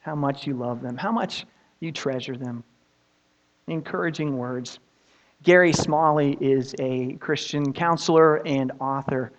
how 0.00 0.14
much 0.14 0.46
you 0.46 0.52
love 0.52 0.82
them, 0.82 0.98
how 0.98 1.10
much 1.10 1.46
you 1.80 1.90
treasure 1.90 2.36
them. 2.36 2.62
Encouraging 3.66 4.36
words. 4.36 4.78
Gary 5.42 5.72
Smalley 5.72 6.36
is 6.38 6.74
a 6.78 7.14
Christian 7.14 7.72
counselor 7.72 8.46
and 8.46 8.72
author. 8.78 9.32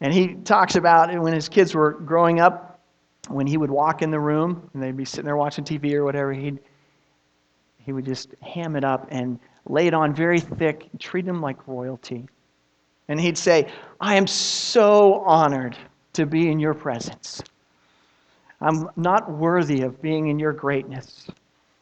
And 0.00 0.12
he 0.12 0.34
talks 0.34 0.74
about 0.74 1.16
when 1.16 1.32
his 1.32 1.48
kids 1.48 1.76
were 1.76 1.92
growing 1.92 2.40
up, 2.40 2.80
when 3.28 3.46
he 3.46 3.56
would 3.56 3.70
walk 3.70 4.02
in 4.02 4.10
the 4.10 4.18
room 4.18 4.68
and 4.74 4.82
they'd 4.82 4.96
be 4.96 5.04
sitting 5.04 5.26
there 5.26 5.36
watching 5.36 5.64
TV 5.64 5.94
or 5.94 6.02
whatever, 6.02 6.32
he'd, 6.32 6.58
he 7.78 7.92
would 7.92 8.04
just 8.04 8.34
ham 8.42 8.74
it 8.74 8.82
up 8.82 9.06
and 9.12 9.38
lay 9.66 9.86
it 9.86 9.94
on 9.94 10.14
very 10.14 10.40
thick, 10.40 10.88
treat 10.98 11.24
them 11.24 11.40
like 11.40 11.66
royalty. 11.66 12.26
And 13.08 13.20
he'd 13.20 13.38
say, 13.38 13.70
I 14.00 14.16
am 14.16 14.26
so 14.26 15.20
honored 15.20 15.76
to 16.14 16.26
be 16.26 16.50
in 16.50 16.58
your 16.58 16.74
presence. 16.74 17.42
I'm 18.60 18.88
not 18.96 19.30
worthy 19.30 19.82
of 19.82 20.00
being 20.00 20.28
in 20.28 20.38
your 20.38 20.52
greatness. 20.52 21.26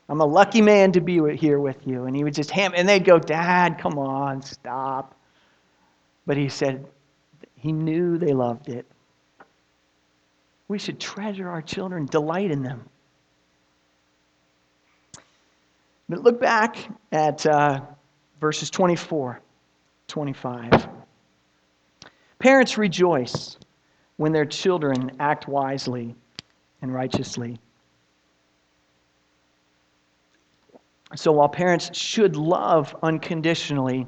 I'm 0.09 0.21
a 0.21 0.27
lucky 0.27 0.61
man 0.61 0.93
to 0.93 1.01
be 1.01 1.21
here 1.37 1.61
with 1.61 1.87
you. 1.87 2.05
And 2.05 2.17
he 2.17 2.25
would 2.25 2.35
just 2.35 2.51
ham, 2.51 2.73
and 2.75 2.89
they'd 2.89 3.05
go, 3.05 3.19
Dad, 3.19 3.79
come 3.79 3.99
on, 3.99 4.43
stop. 4.43 5.17
But 6.27 6.37
he 6.37 6.49
said, 6.49 6.87
he 7.57 7.73
knew 7.73 8.19
they 8.19 8.33
loved 8.33 8.69
it. 8.69 8.87
We 10.69 10.79
should 10.79 10.99
treasure 10.99 11.49
our 11.49 11.63
children, 11.63 12.07
delight 12.07 12.51
in 12.51 12.63
them. 12.63 12.89
But 16.13 16.25
look 16.25 16.39
back 16.39 16.77
at 17.11 17.47
uh, 17.47 17.81
verses 18.39 18.69
24, 18.69 19.41
25. 20.09 20.89
Parents 22.39 22.77
rejoice 22.77 23.57
when 24.19 24.31
their 24.31 24.45
children 24.45 25.13
act 25.19 25.49
wisely 25.49 26.15
and 26.83 26.93
righteously. 26.93 27.59
So 31.17 31.33
while 31.33 31.49
parents 31.49 31.97
should 31.97 32.37
love 32.37 32.95
unconditionally, 33.03 34.07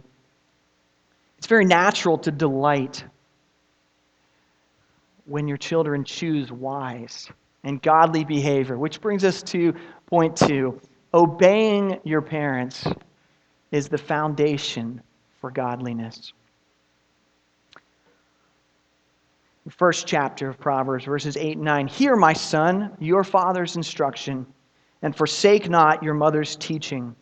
it's 1.39 1.47
very 1.47 1.65
natural 1.65 2.19
to 2.19 2.31
delight 2.31 3.03
when 5.25 5.49
your 5.49 5.57
children 5.57 6.05
choose 6.05 6.53
wise 6.53 7.31
and 7.63 7.81
godly 7.81 8.25
behavior, 8.25 8.77
which 8.77 9.01
brings 9.01 9.25
us 9.25 9.43
to 9.45 9.73
point 10.07 10.37
two 10.37 10.79
obeying 11.15 12.01
your 12.03 12.21
parents 12.21 12.85
is 13.71 13.89
the 13.89 13.97
foundation 13.97 15.01
for 15.41 15.51
godliness. 15.51 16.33
The 19.65 19.71
first 19.71 20.07
chapter 20.07 20.51
of 20.51 20.59
Proverbs, 20.59 21.05
verses 21.05 21.37
8 21.37 21.57
and 21.57 21.65
9. 21.65 21.87
Hear, 21.87 22.17
my 22.17 22.33
son, 22.33 22.95
your 22.99 23.23
father's 23.23 23.77
instruction, 23.77 24.45
and 25.03 25.17
forsake 25.17 25.71
not 25.71 26.03
your 26.03 26.15
mother's 26.15 26.57
teaching, 26.57 27.15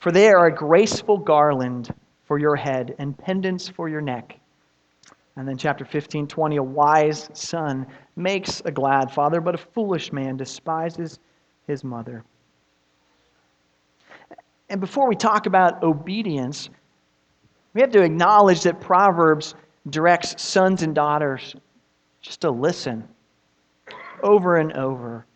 for 0.00 0.10
they 0.10 0.28
are 0.30 0.46
a 0.46 0.54
graceful 0.54 1.18
garland 1.18 1.94
for 2.24 2.38
your 2.38 2.56
head 2.56 2.94
and 2.98 3.16
pendants 3.16 3.68
for 3.68 3.88
your 3.88 4.00
neck. 4.00 4.40
And 5.36 5.46
then 5.46 5.58
chapter 5.58 5.84
15, 5.84 6.26
20, 6.26 6.56
a 6.56 6.62
wise 6.62 7.28
son 7.34 7.86
makes 8.16 8.62
a 8.64 8.70
glad 8.70 9.12
father, 9.12 9.42
but 9.42 9.54
a 9.54 9.58
foolish 9.58 10.10
man 10.10 10.38
despises 10.38 11.18
his 11.66 11.84
mother. 11.84 12.24
And 14.68 14.80
before 14.80 15.08
we 15.08 15.14
talk 15.14 15.46
about 15.46 15.82
obedience, 15.82 16.68
we 17.74 17.80
have 17.80 17.90
to 17.92 18.02
acknowledge 18.02 18.62
that 18.62 18.80
Proverbs 18.80 19.54
directs 19.90 20.42
sons 20.42 20.82
and 20.82 20.94
daughters 20.94 21.54
just 22.20 22.40
to 22.40 22.50
listen 22.50 23.06
over 24.22 24.56
and 24.56 24.72
over. 24.72 25.26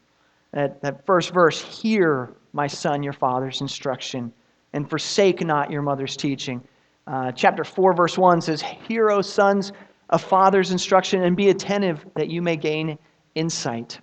That, 0.52 0.82
that 0.82 1.06
first 1.06 1.32
verse, 1.32 1.60
hear, 1.60 2.34
my 2.52 2.66
son, 2.66 3.02
your 3.02 3.12
father's 3.12 3.60
instruction, 3.60 4.32
and 4.72 4.88
forsake 4.88 5.44
not 5.44 5.70
your 5.70 5.82
mother's 5.82 6.16
teaching. 6.16 6.60
Uh, 7.06 7.30
chapter 7.32 7.62
4, 7.62 7.94
verse 7.94 8.18
1 8.18 8.40
says, 8.40 8.62
Hear, 8.62 9.10
O 9.10 9.20
sons, 9.22 9.72
a 10.10 10.18
father's 10.18 10.72
instruction, 10.72 11.22
and 11.22 11.36
be 11.36 11.50
attentive 11.50 12.04
that 12.16 12.30
you 12.30 12.42
may 12.42 12.56
gain 12.56 12.98
insight. 13.36 14.00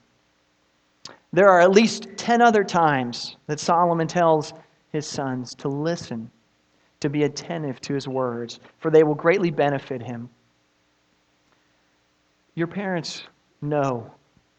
There 1.33 1.49
are 1.49 1.59
at 1.59 1.71
least 1.71 2.07
10 2.15 2.41
other 2.41 2.63
times 2.63 3.35
that 3.47 3.59
Solomon 3.59 4.07
tells 4.07 4.53
his 4.91 5.07
sons 5.07 5.53
to 5.55 5.67
listen, 5.67 6.29
to 6.99 7.09
be 7.09 7.23
attentive 7.23 7.79
to 7.81 7.93
his 7.93 8.07
words, 8.07 8.59
for 8.79 8.89
they 8.89 9.03
will 9.03 9.15
greatly 9.15 9.51
benefit 9.51 10.01
him. 10.01 10.29
Your 12.55 12.67
parents 12.67 13.23
know 13.61 14.09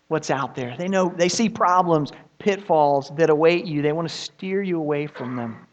what's 0.08 0.30
out 0.30 0.54
there. 0.54 0.76
They 0.78 0.88
know 0.88 1.12
they 1.16 1.28
see 1.28 1.48
problems, 1.48 2.12
pitfalls 2.38 3.10
that 3.16 3.30
await 3.30 3.66
you. 3.66 3.82
They 3.82 3.92
want 3.92 4.08
to 4.08 4.14
steer 4.14 4.62
you 4.62 4.78
away 4.78 5.06
from 5.06 5.36
them. 5.36 5.66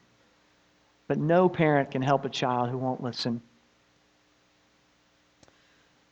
But 1.08 1.20
no 1.20 1.48
parent 1.48 1.92
can 1.92 2.02
help 2.02 2.26
a 2.26 2.30
child 2.30 2.70
who 2.70 2.78
won't 2.78 3.04
listen. 3.04 3.42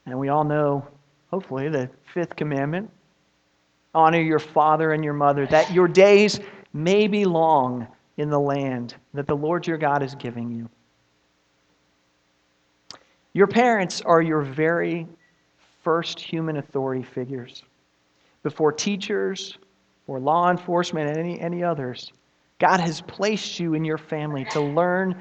And 0.06 0.20
we 0.20 0.30
all 0.30 0.44
know, 0.44 0.88
hopefully, 1.32 1.70
the 1.70 1.90
fifth 2.14 2.36
commandment 2.36 2.90
honor 3.96 4.22
your 4.22 4.40
father 4.40 4.94
and 4.94 5.04
your 5.04 5.14
mother, 5.14 5.46
that 5.48 5.72
your 5.72 5.88
days 5.88 6.40
may 6.74 7.08
be 7.08 7.26
long 7.26 7.88
in 8.18 8.30
the 8.30 8.40
land 8.40 8.96
that 9.14 9.28
the 9.28 9.36
Lord 9.36 9.66
your 9.68 9.78
God 9.78 10.04
is 10.04 10.16
giving 10.16 10.52
you. 10.52 10.70
Your 13.34 13.48
parents 13.48 14.02
are 14.02 14.22
your 14.22 14.42
very 14.42 15.08
first 15.84 16.20
human 16.20 16.58
authority 16.58 17.04
figures. 17.04 17.64
Before 18.44 18.72
teachers 18.72 19.58
or 20.08 20.20
law 20.20 20.52
enforcement 20.52 21.10
and 21.10 21.18
any, 21.18 21.40
any 21.40 21.64
others, 21.64 22.12
God 22.60 22.80
has 22.80 23.02
placed 23.02 23.60
you 23.60 23.74
in 23.74 23.84
your 23.84 23.98
family 23.98 24.46
to 24.52 24.62
learn 24.62 25.20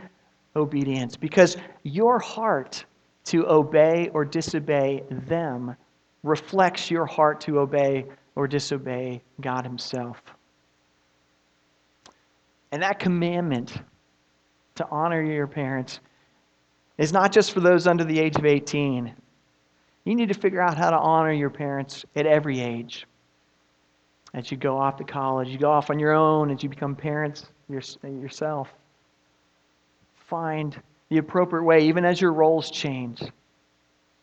obedience 0.54 1.16
because 1.16 1.56
your 1.82 2.18
heart 2.18 2.84
to 3.24 3.48
obey 3.48 4.10
or 4.12 4.24
disobey 4.24 5.04
them 5.26 5.74
reflects 6.22 6.90
your 6.90 7.06
heart 7.06 7.40
to 7.40 7.60
obey 7.60 8.04
or 8.36 8.46
disobey 8.46 9.22
God 9.40 9.64
Himself. 9.64 10.22
And 12.72 12.82
that 12.82 12.98
commandment 12.98 13.74
to 14.76 14.86
honor 14.90 15.22
your 15.22 15.46
parents 15.46 16.00
is 16.96 17.12
not 17.12 17.30
just 17.30 17.52
for 17.52 17.60
those 17.60 17.86
under 17.86 18.04
the 18.04 18.18
age 18.18 18.36
of 18.36 18.46
18. 18.46 19.14
You 20.04 20.14
need 20.14 20.28
to 20.28 20.34
figure 20.34 20.60
out 20.60 20.76
how 20.76 20.90
to 20.90 20.98
honor 20.98 21.32
your 21.32 21.50
parents 21.50 22.04
at 22.16 22.26
every 22.26 22.60
age. 22.60 23.06
As 24.34 24.50
you 24.50 24.56
go 24.56 24.78
off 24.78 24.96
to 24.96 25.04
college, 25.04 25.48
you 25.48 25.58
go 25.58 25.70
off 25.70 25.90
on 25.90 25.98
your 25.98 26.12
own, 26.12 26.50
as 26.50 26.62
you 26.62 26.70
become 26.70 26.96
parents 26.96 27.46
yourself. 27.68 28.72
Find 30.14 30.80
the 31.10 31.18
appropriate 31.18 31.64
way, 31.64 31.80
even 31.80 32.06
as 32.06 32.20
your 32.20 32.32
roles 32.32 32.70
change, 32.70 33.22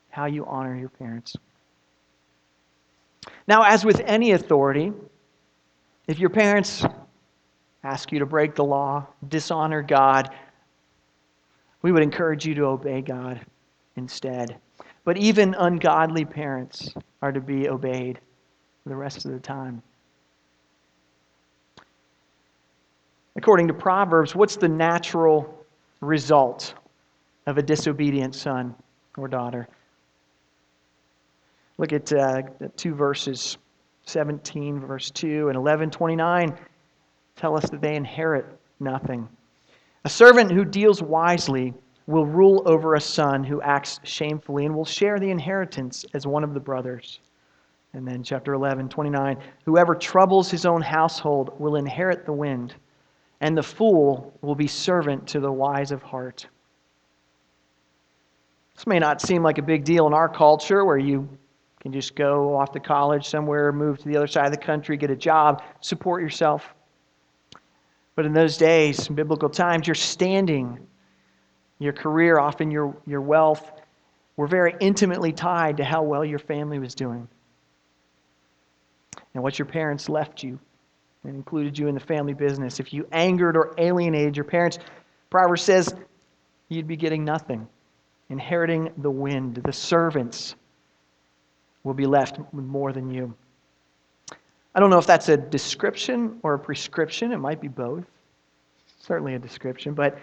how 0.09 0.25
you 0.25 0.45
honor 0.47 0.75
your 0.75 0.89
parents. 0.89 1.35
Now, 3.47 3.61
as 3.61 3.85
with 3.85 4.01
any 4.05 4.31
authority, 4.31 4.91
if 6.07 6.17
your 6.17 6.31
parents 6.31 6.83
ask 7.83 8.11
you 8.11 8.19
to 8.19 8.25
break 8.25 8.55
the 8.55 8.63
law, 8.63 9.07
dishonor 9.27 9.81
God, 9.81 10.29
we 11.81 11.91
would 11.91 12.03
encourage 12.03 12.45
you 12.45 12.55
to 12.55 12.65
obey 12.65 13.01
God 13.01 13.45
instead. 13.95 14.57
But 15.05 15.17
even 15.17 15.55
ungodly 15.57 16.25
parents 16.25 16.93
are 17.21 17.31
to 17.31 17.41
be 17.41 17.69
obeyed 17.69 18.19
the 18.85 18.95
rest 18.95 19.25
of 19.25 19.31
the 19.31 19.39
time. 19.39 19.81
According 23.35 23.67
to 23.67 23.73
Proverbs, 23.73 24.35
what's 24.35 24.57
the 24.57 24.67
natural 24.67 25.59
result 26.01 26.73
of 27.45 27.57
a 27.57 27.61
disobedient 27.61 28.35
son 28.35 28.75
or 29.17 29.27
daughter. 29.27 29.67
Look 31.77 31.93
at 31.93 32.11
uh, 32.11 32.41
two 32.75 32.93
verses 32.93 33.57
17, 34.05 34.79
verse 34.79 35.11
2, 35.11 35.47
and 35.47 35.57
11, 35.57 35.91
29 35.91 36.57
tell 37.39 37.57
us 37.57 37.69
that 37.69 37.81
they 37.81 37.95
inherit 37.95 38.45
nothing. 38.79 39.27
A 40.03 40.09
servant 40.09 40.51
who 40.51 40.65
deals 40.65 41.01
wisely 41.01 41.73
will 42.05 42.25
rule 42.25 42.63
over 42.65 42.95
a 42.95 43.01
son 43.01 43.43
who 43.43 43.61
acts 43.61 43.99
shamefully 44.03 44.65
and 44.65 44.75
will 44.75 44.85
share 44.85 45.19
the 45.19 45.29
inheritance 45.29 46.05
as 46.13 46.27
one 46.27 46.43
of 46.43 46.53
the 46.53 46.59
brothers. 46.59 47.19
And 47.93 48.07
then, 48.07 48.23
chapter 48.23 48.53
11, 48.53 48.89
29 48.89 49.37
Whoever 49.65 49.95
troubles 49.95 50.51
his 50.51 50.65
own 50.65 50.81
household 50.81 51.59
will 51.59 51.75
inherit 51.75 52.25
the 52.25 52.33
wind, 52.33 52.75
and 53.41 53.57
the 53.57 53.63
fool 53.63 54.33
will 54.41 54.55
be 54.55 54.67
servant 54.67 55.27
to 55.27 55.39
the 55.39 55.51
wise 55.51 55.91
of 55.91 56.03
heart. 56.03 56.45
This 58.75 58.85
may 58.85 58.99
not 58.99 59.21
seem 59.21 59.43
like 59.43 59.57
a 59.57 59.63
big 59.63 59.83
deal 59.85 60.07
in 60.07 60.13
our 60.13 60.29
culture 60.29 60.85
where 60.85 60.97
you 60.97 61.27
can 61.79 61.91
just 61.93 62.15
go 62.15 62.57
off 62.57 62.71
to 62.73 62.79
college 62.79 63.27
somewhere, 63.27 63.71
move 63.71 63.97
to 63.99 64.07
the 64.07 64.17
other 64.17 64.27
side 64.27 64.45
of 64.45 64.51
the 64.51 64.57
country, 64.57 64.97
get 64.97 65.09
a 65.09 65.15
job, 65.15 65.63
support 65.81 66.21
yourself. 66.21 66.73
But 68.19 68.25
in 68.25 68.33
those 68.33 68.57
days, 68.57 69.07
in 69.07 69.15
biblical 69.15 69.47
times, 69.47 69.87
you're 69.87 69.95
standing 69.95 70.77
your 71.79 71.93
career, 71.93 72.37
often 72.37 72.69
your, 72.69 72.97
your 73.07 73.21
wealth, 73.21 73.71
were 74.35 74.45
very 74.45 74.75
intimately 74.81 75.31
tied 75.31 75.77
to 75.77 75.85
how 75.85 76.03
well 76.03 76.25
your 76.25 76.37
family 76.37 76.79
was 76.79 76.93
doing 76.93 77.29
and 79.33 79.41
what 79.41 79.57
your 79.57 79.67
parents 79.67 80.09
left 80.09 80.43
you 80.43 80.59
and 81.23 81.33
included 81.33 81.79
you 81.79 81.87
in 81.87 81.93
the 81.93 82.01
family 82.01 82.33
business. 82.33 82.81
If 82.81 82.91
you 82.91 83.07
angered 83.13 83.55
or 83.55 83.73
alienated 83.77 84.35
your 84.35 84.43
parents, 84.43 84.79
Proverbs 85.29 85.61
says 85.61 85.95
you'd 86.67 86.87
be 86.87 86.97
getting 86.97 87.23
nothing, 87.23 87.69
inheriting 88.27 88.91
the 88.97 89.09
wind. 89.11 89.61
The 89.63 89.71
servants 89.71 90.55
will 91.85 91.93
be 91.93 92.05
left 92.05 92.37
with 92.51 92.65
more 92.65 92.91
than 92.91 93.09
you. 93.09 93.33
I 94.75 94.79
don't 94.79 94.89
know 94.89 94.99
if 94.99 95.07
that's 95.07 95.29
a 95.29 95.37
description 95.37 96.39
or 96.43 96.53
a 96.53 96.59
prescription. 96.59 97.31
It 97.31 97.37
might 97.37 97.59
be 97.59 97.67
both. 97.67 98.05
Certainly 98.99 99.35
a 99.35 99.39
description. 99.39 99.93
But 99.93 100.17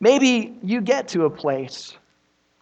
maybe 0.00 0.58
you 0.62 0.80
get 0.80 1.08
to 1.08 1.24
a 1.24 1.30
place 1.30 1.96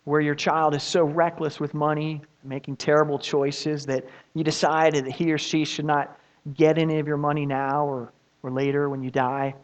where 0.05 0.21
your 0.21 0.35
child 0.35 0.75
is 0.75 0.83
so 0.83 1.05
reckless 1.05 1.61
with 1.61 1.75
money, 1.75 2.23
making 2.45 2.77
terrible 2.77 3.19
choices, 3.19 3.85
that 3.87 4.05
you 4.35 4.45
decide 4.45 4.95
that 4.95 5.07
he 5.07 5.33
or 5.33 5.39
she 5.39 5.65
should 5.65 5.85
not 5.85 6.19
get 6.55 6.79
any 6.79 6.99
of 6.99 7.07
your 7.07 7.17
money 7.17 7.45
now 7.45 7.85
or, 7.85 8.13
or 8.43 8.51
later 8.51 8.89
when 8.89 9.03
you 9.03 9.11
die, 9.11 9.55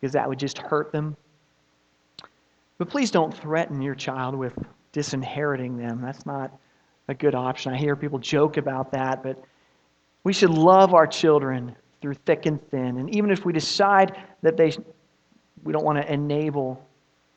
because 0.00 0.12
that 0.12 0.28
would 0.28 0.38
just 0.38 0.58
hurt 0.58 0.92
them. 0.92 1.16
But 2.78 2.88
please 2.88 3.10
don't 3.10 3.32
threaten 3.34 3.80
your 3.82 3.94
child 3.94 4.34
with 4.34 4.54
disinheriting 4.92 5.76
them. 5.76 6.00
That's 6.02 6.26
not 6.26 6.52
a 7.08 7.14
good 7.14 7.34
option. 7.34 7.72
I 7.72 7.78
hear 7.78 7.96
people 7.96 8.18
joke 8.18 8.58
about 8.58 8.92
that, 8.92 9.22
but 9.22 9.42
we 10.24 10.32
should 10.32 10.50
love 10.50 10.94
our 10.94 11.06
children 11.06 11.74
through 12.00 12.14
thick 12.14 12.46
and 12.46 12.60
thin. 12.70 12.98
And 12.98 13.14
even 13.14 13.30
if 13.30 13.44
we 13.44 13.52
decide 13.52 14.16
that 14.42 14.56
they, 14.56 14.72
we 15.62 15.72
don't 15.72 15.84
want 15.84 15.98
to 15.98 16.12
enable 16.12 16.84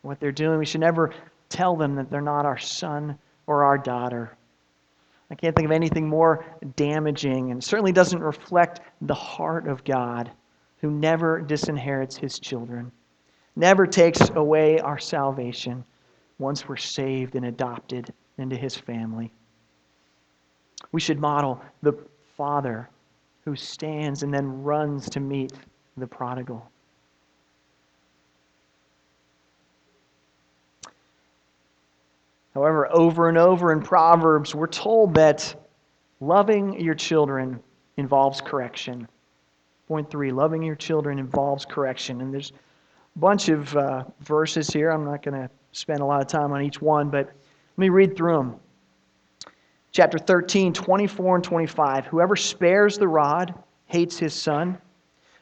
what 0.01 0.19
they're 0.19 0.31
doing, 0.31 0.59
we 0.59 0.65
should 0.65 0.81
never 0.81 1.13
tell 1.49 1.75
them 1.75 1.95
that 1.95 2.09
they're 2.09 2.21
not 2.21 2.45
our 2.45 2.57
son 2.57 3.17
or 3.47 3.63
our 3.63 3.77
daughter. 3.77 4.35
I 5.31 5.35
can't 5.35 5.55
think 5.55 5.65
of 5.65 5.71
anything 5.71 6.07
more 6.07 6.45
damaging 6.75 7.51
and 7.51 7.63
certainly 7.63 7.91
doesn't 7.91 8.19
reflect 8.19 8.81
the 9.01 9.13
heart 9.13 9.67
of 9.67 9.83
God 9.83 10.31
who 10.81 10.91
never 10.91 11.41
disinherits 11.41 12.15
his 12.15 12.37
children, 12.37 12.91
never 13.55 13.87
takes 13.87 14.29
away 14.29 14.79
our 14.79 14.99
salvation 14.99 15.83
once 16.37 16.67
we're 16.67 16.77
saved 16.77 17.35
and 17.35 17.45
adopted 17.45 18.13
into 18.37 18.55
his 18.55 18.75
family. 18.75 19.31
We 20.91 20.99
should 20.99 21.19
model 21.19 21.61
the 21.81 21.97
father 22.35 22.89
who 23.43 23.55
stands 23.55 24.23
and 24.23 24.33
then 24.33 24.63
runs 24.63 25.09
to 25.11 25.19
meet 25.19 25.53
the 25.97 26.07
prodigal. 26.07 26.69
However, 32.53 32.87
over 32.91 33.27
and 33.27 33.37
over 33.37 33.73
in 33.73 33.81
Proverbs, 33.81 34.55
we're 34.55 34.67
told 34.67 35.13
that 35.15 35.55
loving 36.21 36.79
your 36.79 36.95
children 36.95 37.59
involves 37.97 38.39
correction. 38.39 39.07
Point 39.87 40.09
three 40.09 40.31
loving 40.31 40.63
your 40.63 40.75
children 40.75 41.19
involves 41.19 41.65
correction. 41.65 42.21
And 42.21 42.33
there's 42.33 42.53
a 43.15 43.19
bunch 43.19 43.49
of 43.49 43.75
uh, 43.75 44.05
verses 44.21 44.69
here. 44.69 44.89
I'm 44.89 45.05
not 45.05 45.21
going 45.21 45.39
to 45.39 45.49
spend 45.73 45.99
a 45.99 46.05
lot 46.05 46.21
of 46.21 46.27
time 46.27 46.53
on 46.53 46.61
each 46.61 46.81
one, 46.81 47.09
but 47.09 47.27
let 47.27 47.77
me 47.77 47.89
read 47.89 48.15
through 48.15 48.37
them. 48.37 48.55
Chapter 49.95 50.17
13, 50.17 50.73
24 50.73 51.35
and 51.35 51.43
25. 51.45 52.07
Whoever 52.07 52.35
spares 52.35 52.97
the 52.97 53.07
rod 53.07 53.53
hates 53.85 54.17
his 54.17 54.33
son, 54.33 54.77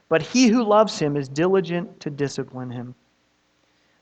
but 0.10 0.22
he 0.22 0.48
who 0.48 0.64
loves 0.64 1.00
him 1.00 1.18
is 1.18 1.28
diligent 1.28 2.00
to 2.02 2.12
discipline 2.12 2.70
him. 2.70 2.94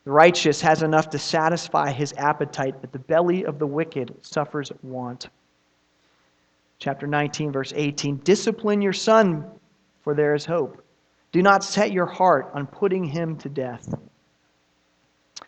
The 0.03 0.12
righteous 0.12 0.60
has 0.60 0.84
enough 0.84 1.10
to 1.12 1.17
satisfy 1.17 1.93
his 1.93 2.13
appetite, 2.17 2.75
but 2.81 2.91
the 2.91 3.00
belly 3.00 3.46
of 3.46 3.60
the 3.60 3.65
wicked 3.65 4.13
suffers 4.24 4.74
want. 4.84 5.29
Chapter 6.79 7.07
19, 7.07 7.53
verse 7.53 7.72
18 7.74 8.18
Discipline 8.18 8.81
your 8.81 8.92
son, 8.92 9.46
for 10.01 10.14
there 10.14 10.35
is 10.35 10.46
hope. 10.46 10.83
Do 11.31 11.42
not 11.42 11.64
set 11.64 11.94
your 11.94 12.07
heart 12.07 12.51
on 12.53 12.68
putting 12.68 13.05
him 13.05 13.37
to 13.37 13.48
death. 13.48 13.94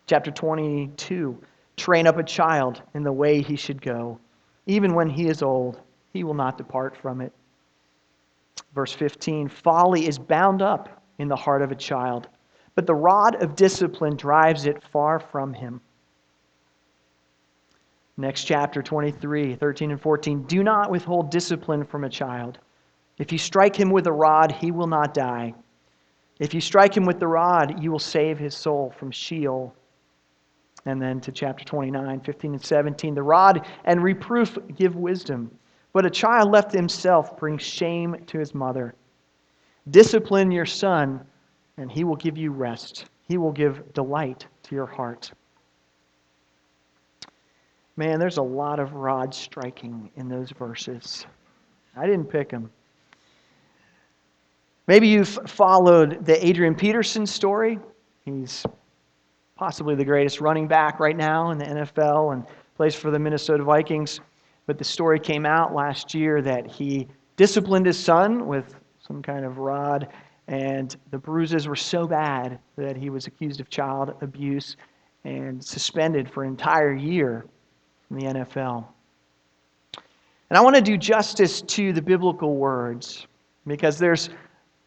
Chapter 0.06 0.30
22 0.30 1.38
Train 1.76 2.06
up 2.06 2.16
a 2.16 2.22
child 2.22 2.80
in 2.94 3.02
the 3.02 3.12
way 3.12 3.42
he 3.42 3.56
should 3.56 3.82
go. 3.82 4.18
Even 4.66 4.94
when 4.94 5.10
he 5.10 5.28
is 5.28 5.42
old, 5.42 5.80
he 6.12 6.24
will 6.24 6.34
not 6.34 6.58
depart 6.58 6.96
from 6.96 7.20
it. 7.20 7.32
Verse 8.74 8.92
15 8.92 9.48
Folly 9.48 10.06
is 10.06 10.18
bound 10.18 10.62
up 10.62 11.02
in 11.18 11.28
the 11.28 11.36
heart 11.36 11.62
of 11.62 11.70
a 11.70 11.76
child 11.76 12.28
but 12.74 12.86
the 12.86 12.94
rod 12.94 13.40
of 13.42 13.54
discipline 13.54 14.16
drives 14.16 14.66
it 14.66 14.82
far 14.82 15.18
from 15.18 15.54
him. 15.54 15.80
Next 18.16 18.44
chapter 18.44 18.82
23, 18.82 19.56
13 19.56 19.90
and 19.90 20.00
14. 20.00 20.42
Do 20.44 20.62
not 20.62 20.90
withhold 20.90 21.30
discipline 21.30 21.84
from 21.84 22.04
a 22.04 22.08
child. 22.08 22.58
If 23.18 23.32
you 23.32 23.38
strike 23.38 23.76
him 23.76 23.90
with 23.90 24.06
a 24.06 24.12
rod, 24.12 24.52
he 24.52 24.70
will 24.70 24.86
not 24.86 25.14
die. 25.14 25.54
If 26.38 26.52
you 26.54 26.60
strike 26.60 26.96
him 26.96 27.06
with 27.06 27.20
the 27.20 27.26
rod, 27.26 27.82
you 27.82 27.92
will 27.92 27.98
save 27.98 28.38
his 28.38 28.56
soul 28.56 28.92
from 28.98 29.10
Sheol. 29.10 29.74
And 30.86 31.00
then 31.00 31.20
to 31.22 31.32
chapter 31.32 31.64
29, 31.64 32.20
15 32.20 32.52
and 32.52 32.64
17. 32.64 33.14
The 33.14 33.22
rod 33.22 33.66
and 33.84 34.02
reproof 34.02 34.58
give 34.76 34.96
wisdom, 34.96 35.50
but 35.92 36.04
a 36.04 36.10
child 36.10 36.50
left 36.50 36.72
to 36.72 36.76
himself 36.76 37.38
brings 37.38 37.62
shame 37.62 38.16
to 38.26 38.38
his 38.38 38.54
mother. 38.54 38.94
Discipline 39.90 40.50
your 40.50 40.66
son 40.66 41.24
and 41.76 41.90
He 41.90 42.04
will 42.04 42.16
give 42.16 42.38
you 42.38 42.50
rest. 42.50 43.06
He 43.26 43.38
will 43.38 43.52
give 43.52 43.92
delight 43.92 44.46
to 44.64 44.74
your 44.74 44.86
heart. 44.86 45.32
Man, 47.96 48.18
there's 48.18 48.38
a 48.38 48.42
lot 48.42 48.80
of 48.80 48.92
rod 48.94 49.34
striking 49.34 50.10
in 50.16 50.28
those 50.28 50.50
verses. 50.50 51.26
I 51.96 52.06
didn't 52.06 52.26
pick 52.26 52.50
them. 52.50 52.70
Maybe 54.86 55.08
you've 55.08 55.28
followed 55.28 56.26
the 56.26 56.44
Adrian 56.44 56.74
Peterson 56.74 57.24
story. 57.24 57.78
He's 58.24 58.66
possibly 59.56 59.94
the 59.94 60.04
greatest 60.04 60.40
running 60.40 60.66
back 60.66 61.00
right 61.00 61.16
now 61.16 61.50
in 61.50 61.58
the 61.58 61.64
NFL 61.64 62.32
and 62.32 62.44
plays 62.76 62.94
for 62.94 63.10
the 63.10 63.18
Minnesota 63.18 63.62
Vikings. 63.62 64.20
But 64.66 64.78
the 64.78 64.84
story 64.84 65.20
came 65.20 65.46
out 65.46 65.74
last 65.74 66.14
year 66.14 66.42
that 66.42 66.66
he 66.66 67.06
disciplined 67.36 67.86
his 67.86 67.98
son 67.98 68.46
with 68.46 68.74
some 69.00 69.22
kind 69.22 69.44
of 69.44 69.58
rod 69.58 70.08
and 70.48 70.96
the 71.10 71.18
bruises 71.18 71.66
were 71.66 71.76
so 71.76 72.06
bad 72.06 72.58
that 72.76 72.96
he 72.96 73.10
was 73.10 73.26
accused 73.26 73.60
of 73.60 73.70
child 73.70 74.14
abuse 74.20 74.76
and 75.24 75.64
suspended 75.64 76.30
for 76.30 76.42
an 76.42 76.50
entire 76.50 76.92
year 76.92 77.46
from 78.08 78.18
the 78.18 78.26
NFL. 78.26 78.86
And 80.50 80.58
I 80.58 80.60
want 80.60 80.76
to 80.76 80.82
do 80.82 80.98
justice 80.98 81.62
to 81.62 81.92
the 81.92 82.02
biblical 82.02 82.56
words 82.56 83.26
because 83.66 83.98
there's 83.98 84.28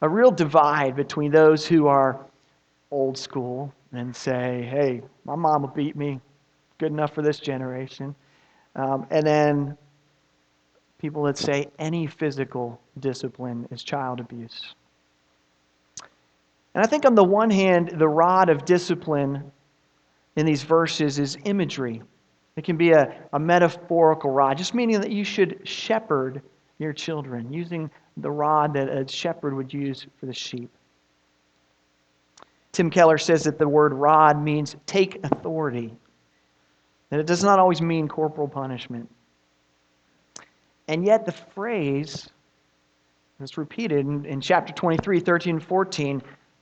a 0.04 0.10
real 0.10 0.30
divide 0.30 0.96
between 0.96 1.32
those 1.32 1.66
who 1.66 1.88
are 1.88 2.24
old 2.92 3.18
school 3.18 3.74
and 3.92 4.16
say, 4.16 4.68
hey, 4.70 5.02
my 5.26 5.36
will 5.36 5.68
beat 5.68 5.96
me, 5.96 6.20
good 6.78 6.92
enough 6.92 7.14
for 7.14 7.22
this 7.22 7.40
generation. 7.40 8.16
Um, 8.76 9.08
and 9.10 9.26
then 9.26 9.78
people 11.00 11.24
that 11.24 11.38
say 11.38 11.68
any 11.80 12.08
physical 12.08 12.80
discipline 13.00 13.68
is 13.72 13.84
child 13.84 14.20
abuse. 14.20 14.76
And 16.76 16.86
I 16.86 16.88
think 16.88 17.06
on 17.06 17.16
the 17.16 17.24
one 17.24 17.50
hand, 17.50 17.94
the 17.98 18.08
rod 18.08 18.50
of 18.50 18.66
discipline 18.66 19.52
in 20.36 20.46
these 20.46 20.64
verses 20.64 21.18
is 21.18 21.38
imagery. 21.46 22.04
It 22.56 22.64
can 22.64 22.78
be 22.78 22.92
a, 22.92 23.16
a 23.34 23.40
metaphorical 23.40 24.32
rod, 24.32 24.58
just 24.58 24.74
meaning 24.74 25.02
that 25.02 25.12
you 25.12 25.24
should 25.24 25.68
shepherd 25.68 26.42
your 26.80 26.94
children, 26.94 27.52
using 27.52 27.90
the 28.18 28.30
rod 28.30 28.74
that 28.74 28.90
a 28.90 29.08
shepherd 29.08 29.56
would 29.56 29.74
use 29.74 30.06
for 30.20 30.28
the 30.28 30.34
sheep. 30.34 30.70
Tim 32.78 32.92
Keller 32.92 33.18
says 33.18 33.46
that 33.46 33.58
the 33.58 33.68
word 33.68 33.92
rod 33.92 34.40
means 34.40 34.76
take 34.86 35.20
authority, 35.24 35.96
that 37.10 37.20
it 37.20 37.26
does 37.26 37.44
not 37.44 37.58
always 37.58 37.82
mean 37.82 38.08
corporal 38.08 38.48
punishment. 38.48 39.10
And 40.88 41.04
yet, 41.04 41.26
the 41.26 41.32
phrase 41.32 42.30
that's 43.40 43.58
repeated 43.58 44.06
in, 44.06 44.26
in 44.26 44.42
chapter 44.42 44.74
23, 44.74 45.20
13, 45.20 45.56
and 45.56 45.64
14 45.64 46.22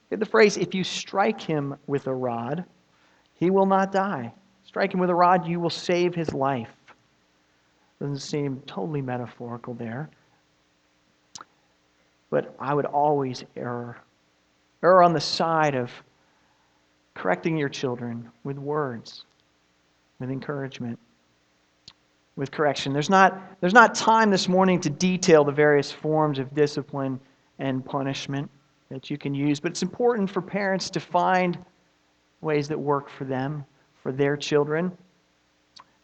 the 0.10 0.25
phrase, 0.25 0.56
if 0.56 0.73
you 0.73 0.86
strike 0.86 1.41
him 1.41 1.75
with 1.86 2.08
a 2.08 2.13
rod, 2.13 2.63
he 3.34 3.49
will 3.49 3.65
not 3.65 3.91
die. 3.91 4.32
Strike 4.63 4.93
him 4.93 5.01
with 5.01 5.10
a 5.10 5.15
rod, 5.15 5.45
you 5.45 5.60
will 5.60 5.69
save 5.69 6.15
his 6.15 6.34
life. 6.34 6.71
Doesn't 7.99 8.19
seem 8.19 8.62
totally 8.67 9.01
metaphorical 9.01 9.73
there. 9.73 10.10
But 12.30 12.56
I 12.58 12.73
would 12.73 12.86
always 12.86 13.43
err. 13.58 13.97
Err 14.86 15.02
on 15.02 15.13
the 15.13 15.19
side 15.19 15.74
of 15.74 15.91
correcting 17.15 17.58
your 17.58 17.69
children 17.69 18.30
with 18.43 18.60
words, 18.60 19.26
with 20.19 20.30
encouragement, 20.30 21.00
with 22.36 22.52
correction. 22.52 22.93
There's 22.93 23.10
not, 23.10 23.60
there's 23.62 23.74
not 23.74 23.95
time 23.95 24.30
this 24.30 24.48
morning 24.48 24.80
to 24.82 24.89
detail 24.91 25.43
the 25.43 25.52
various 25.52 25.91
forms 25.91 26.38
of 26.38 26.54
discipline 26.54 27.19
and 27.58 27.84
punishment 27.84 28.52
that 28.89 29.10
you 29.10 29.17
can 29.17 29.34
use. 29.34 29.60
But 29.60 29.71
it's 29.71 29.82
important 29.82 30.30
for 30.30 30.41
parents 30.41 30.91
to 30.91 31.00
find 31.00 31.58
ways 32.41 32.67
that 32.67 32.80
work 32.80 33.10
for 33.10 33.26
them. 33.26 33.65
for 34.06 34.12
their 34.12 34.38
children. 34.38 34.91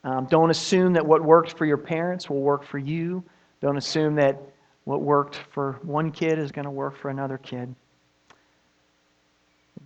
Um, 0.04 0.26
don't 0.26 0.50
assume 0.50 0.94
that 0.94 1.06
what 1.06 1.24
worked 1.24 1.56
for 1.56 1.68
your 1.68 1.78
parents 1.78 2.32
will 2.32 2.42
work 2.42 2.64
for 2.64 2.80
you. 2.80 3.24
Don't 3.62 3.78
assume 3.78 4.16
that 4.16 4.42
what 4.86 5.04
worked 5.04 5.36
for 5.54 5.80
one 5.84 6.10
kid 6.10 6.40
is 6.40 6.52
going 6.52 6.66
to 6.66 6.72
work 6.72 6.98
for 6.98 7.10
another 7.10 7.38
kid. 7.38 7.76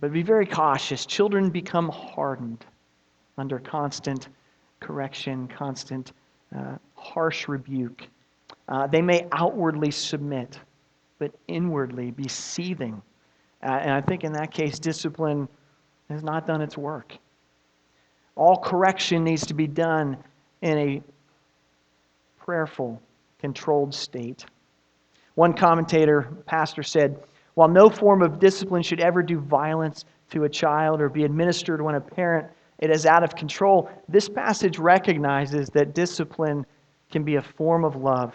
But 0.00 0.12
be 0.12 0.22
very 0.22 0.46
cautious. 0.46 1.06
Children 1.06 1.50
become 1.50 1.88
hardened 1.88 2.64
under 3.38 3.58
constant 3.58 4.28
correction, 4.80 5.48
constant 5.48 6.12
uh, 6.56 6.76
harsh 6.94 7.48
rebuke. 7.48 8.06
Uh, 8.68 8.86
they 8.86 9.02
may 9.02 9.26
outwardly 9.32 9.90
submit, 9.90 10.58
but 11.18 11.32
inwardly 11.48 12.10
be 12.10 12.28
seething. 12.28 13.00
Uh, 13.62 13.70
and 13.70 13.90
I 13.92 14.00
think 14.00 14.24
in 14.24 14.32
that 14.34 14.52
case, 14.52 14.78
discipline 14.78 15.48
has 16.10 16.22
not 16.22 16.46
done 16.46 16.60
its 16.60 16.76
work. 16.76 17.16
All 18.34 18.58
correction 18.58 19.24
needs 19.24 19.46
to 19.46 19.54
be 19.54 19.66
done 19.66 20.18
in 20.60 20.78
a 20.78 21.02
prayerful, 22.38 23.00
controlled 23.38 23.94
state. 23.94 24.44
One 25.34 25.54
commentator, 25.54 26.28
pastor, 26.46 26.82
said, 26.82 27.18
While 27.56 27.68
no 27.68 27.88
form 27.88 28.20
of 28.20 28.38
discipline 28.38 28.82
should 28.82 29.00
ever 29.00 29.22
do 29.22 29.40
violence 29.40 30.04
to 30.30 30.44
a 30.44 30.48
child 30.48 31.00
or 31.00 31.08
be 31.08 31.24
administered 31.24 31.80
when 31.80 31.94
a 31.94 32.00
parent 32.02 32.48
it 32.80 32.90
is 32.90 33.06
out 33.06 33.24
of 33.24 33.34
control, 33.34 33.88
this 34.10 34.28
passage 34.28 34.78
recognizes 34.78 35.70
that 35.70 35.94
discipline 35.94 36.66
can 37.10 37.24
be 37.24 37.36
a 37.36 37.42
form 37.42 37.82
of 37.82 37.96
love 37.96 38.34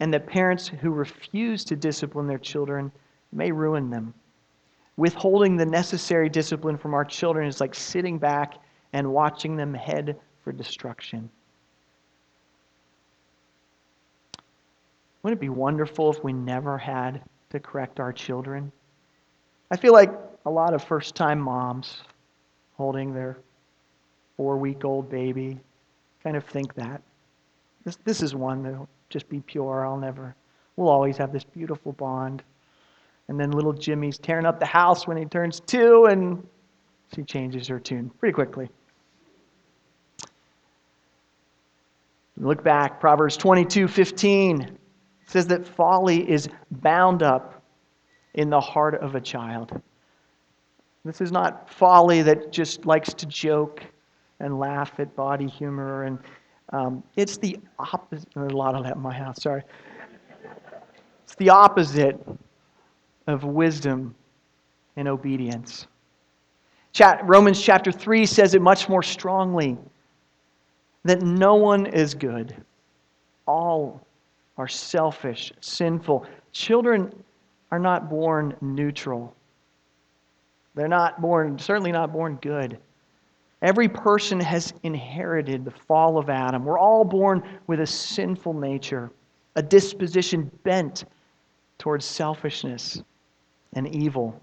and 0.00 0.12
that 0.14 0.26
parents 0.26 0.68
who 0.68 0.90
refuse 0.90 1.66
to 1.66 1.76
discipline 1.76 2.26
their 2.26 2.38
children 2.38 2.90
may 3.30 3.52
ruin 3.52 3.90
them. 3.90 4.14
Withholding 4.96 5.58
the 5.58 5.66
necessary 5.66 6.30
discipline 6.30 6.78
from 6.78 6.94
our 6.94 7.04
children 7.04 7.46
is 7.46 7.60
like 7.60 7.74
sitting 7.74 8.16
back 8.16 8.54
and 8.94 9.12
watching 9.12 9.54
them 9.54 9.74
head 9.74 10.18
for 10.42 10.50
destruction. 10.50 11.28
Wouldn't 15.22 15.38
it 15.38 15.42
be 15.42 15.50
wonderful 15.50 16.10
if 16.10 16.24
we 16.24 16.32
never 16.32 16.78
had 16.78 17.22
to 17.52 17.60
correct 17.60 18.00
our 18.00 18.12
children? 18.12 18.72
I 19.70 19.76
feel 19.76 19.92
like 19.92 20.10
a 20.44 20.50
lot 20.50 20.74
of 20.74 20.82
first 20.82 21.14
time 21.14 21.40
moms 21.40 22.02
holding 22.76 23.14
their 23.14 23.38
four 24.36 24.56
week 24.56 24.84
old 24.84 25.08
baby 25.08 25.58
kind 26.22 26.36
of 26.36 26.44
think 26.44 26.74
that. 26.74 27.00
This, 27.84 27.96
this 28.04 28.22
is 28.22 28.34
one 28.34 28.62
that'll 28.62 28.88
just 29.08 29.28
be 29.28 29.40
pure. 29.40 29.86
I'll 29.86 29.96
never, 29.96 30.34
we'll 30.76 30.88
always 30.88 31.16
have 31.16 31.32
this 31.32 31.44
beautiful 31.44 31.92
bond. 31.92 32.42
And 33.28 33.38
then 33.38 33.50
little 33.50 33.72
Jimmy's 33.72 34.18
tearing 34.18 34.46
up 34.46 34.58
the 34.58 34.66
house 34.66 35.06
when 35.06 35.16
he 35.16 35.24
turns 35.24 35.60
two, 35.60 36.06
and 36.06 36.46
she 37.14 37.22
changes 37.22 37.68
her 37.68 37.78
tune 37.78 38.10
pretty 38.18 38.32
quickly. 38.32 38.68
Look 42.36 42.64
back, 42.64 42.98
Proverbs 42.98 43.36
22 43.36 43.88
15 43.88 44.78
says 45.32 45.46
that 45.46 45.66
folly 45.66 46.30
is 46.30 46.48
bound 46.70 47.22
up 47.22 47.62
in 48.34 48.50
the 48.50 48.60
heart 48.60 48.94
of 48.96 49.14
a 49.14 49.20
child. 49.20 49.80
This 51.06 51.22
is 51.22 51.32
not 51.32 51.70
folly 51.70 52.20
that 52.20 52.52
just 52.52 52.84
likes 52.84 53.14
to 53.14 53.26
joke 53.26 53.82
and 54.40 54.58
laugh 54.58 54.92
at 55.00 55.16
body 55.16 55.46
humor. 55.46 56.04
And 56.04 56.18
um, 56.70 57.02
it's 57.16 57.38
the 57.38 57.58
opposite. 57.78 58.28
A 58.36 58.40
lot 58.40 58.74
of 58.74 58.84
that 58.84 58.96
in 58.96 59.00
my 59.00 59.14
house, 59.14 59.42
sorry. 59.42 59.62
It's 61.24 61.34
the 61.36 61.48
opposite 61.48 62.20
of 63.26 63.44
wisdom 63.44 64.14
and 64.96 65.08
obedience. 65.08 65.86
Chat, 66.92 67.26
Romans 67.26 67.60
chapter 67.60 67.90
3 67.90 68.26
says 68.26 68.54
it 68.54 68.60
much 68.60 68.86
more 68.86 69.02
strongly 69.02 69.78
that 71.04 71.22
no 71.22 71.54
one 71.54 71.86
is 71.86 72.12
good. 72.12 72.54
All 73.46 74.06
are 74.58 74.68
selfish, 74.68 75.52
sinful. 75.60 76.26
Children 76.52 77.12
are 77.70 77.78
not 77.78 78.10
born 78.10 78.54
neutral. 78.60 79.34
They're 80.74 80.88
not 80.88 81.20
born, 81.20 81.58
certainly 81.58 81.92
not 81.92 82.12
born 82.12 82.38
good. 82.40 82.78
Every 83.62 83.88
person 83.88 84.40
has 84.40 84.74
inherited 84.82 85.64
the 85.64 85.70
fall 85.70 86.18
of 86.18 86.28
Adam. 86.28 86.64
We're 86.64 86.78
all 86.78 87.04
born 87.04 87.42
with 87.66 87.80
a 87.80 87.86
sinful 87.86 88.54
nature, 88.54 89.10
a 89.54 89.62
disposition 89.62 90.50
bent 90.64 91.04
towards 91.78 92.04
selfishness 92.04 93.02
and 93.74 93.86
evil. 93.94 94.40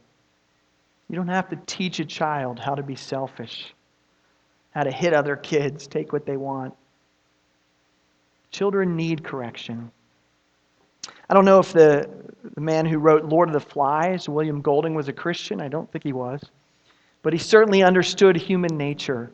You 1.10 1.16
don't 1.16 1.28
have 1.28 1.50
to 1.50 1.60
teach 1.66 2.00
a 2.00 2.06
child 2.06 2.60
how 2.60 2.76
to 2.76 2.84
be 2.84 2.96
selfish, 2.96 3.74
how 4.72 4.84
to 4.84 4.92
hit 4.92 5.14
other 5.14 5.36
kids, 5.36 5.88
take 5.88 6.14
what 6.14 6.26
they 6.26 6.38
want. 6.38 6.74
Children 8.52 8.96
need 8.96 9.24
correction. 9.24 9.92
I 11.30 11.34
don't 11.34 11.46
know 11.46 11.60
if 11.60 11.74
the, 11.74 12.10
the 12.56 12.62
man 12.62 12.86
who 12.86 12.98
wrote 12.98 13.26
Lord 13.26 13.50
of 13.50 13.54
the 13.54 13.60
Flies, 13.60 14.28
William 14.28 14.62
Golding, 14.62 14.96
was 14.96 15.08
a 15.08 15.14
Christian. 15.14 15.62
I 15.62 15.68
don't 15.68 15.92
think 15.92 16.04
he 16.04 16.14
was. 16.14 16.42
But 17.22 17.34
he 17.34 17.40
certainly 17.40 17.84
understood 17.84 18.36
human 18.38 18.78
nature 18.78 19.32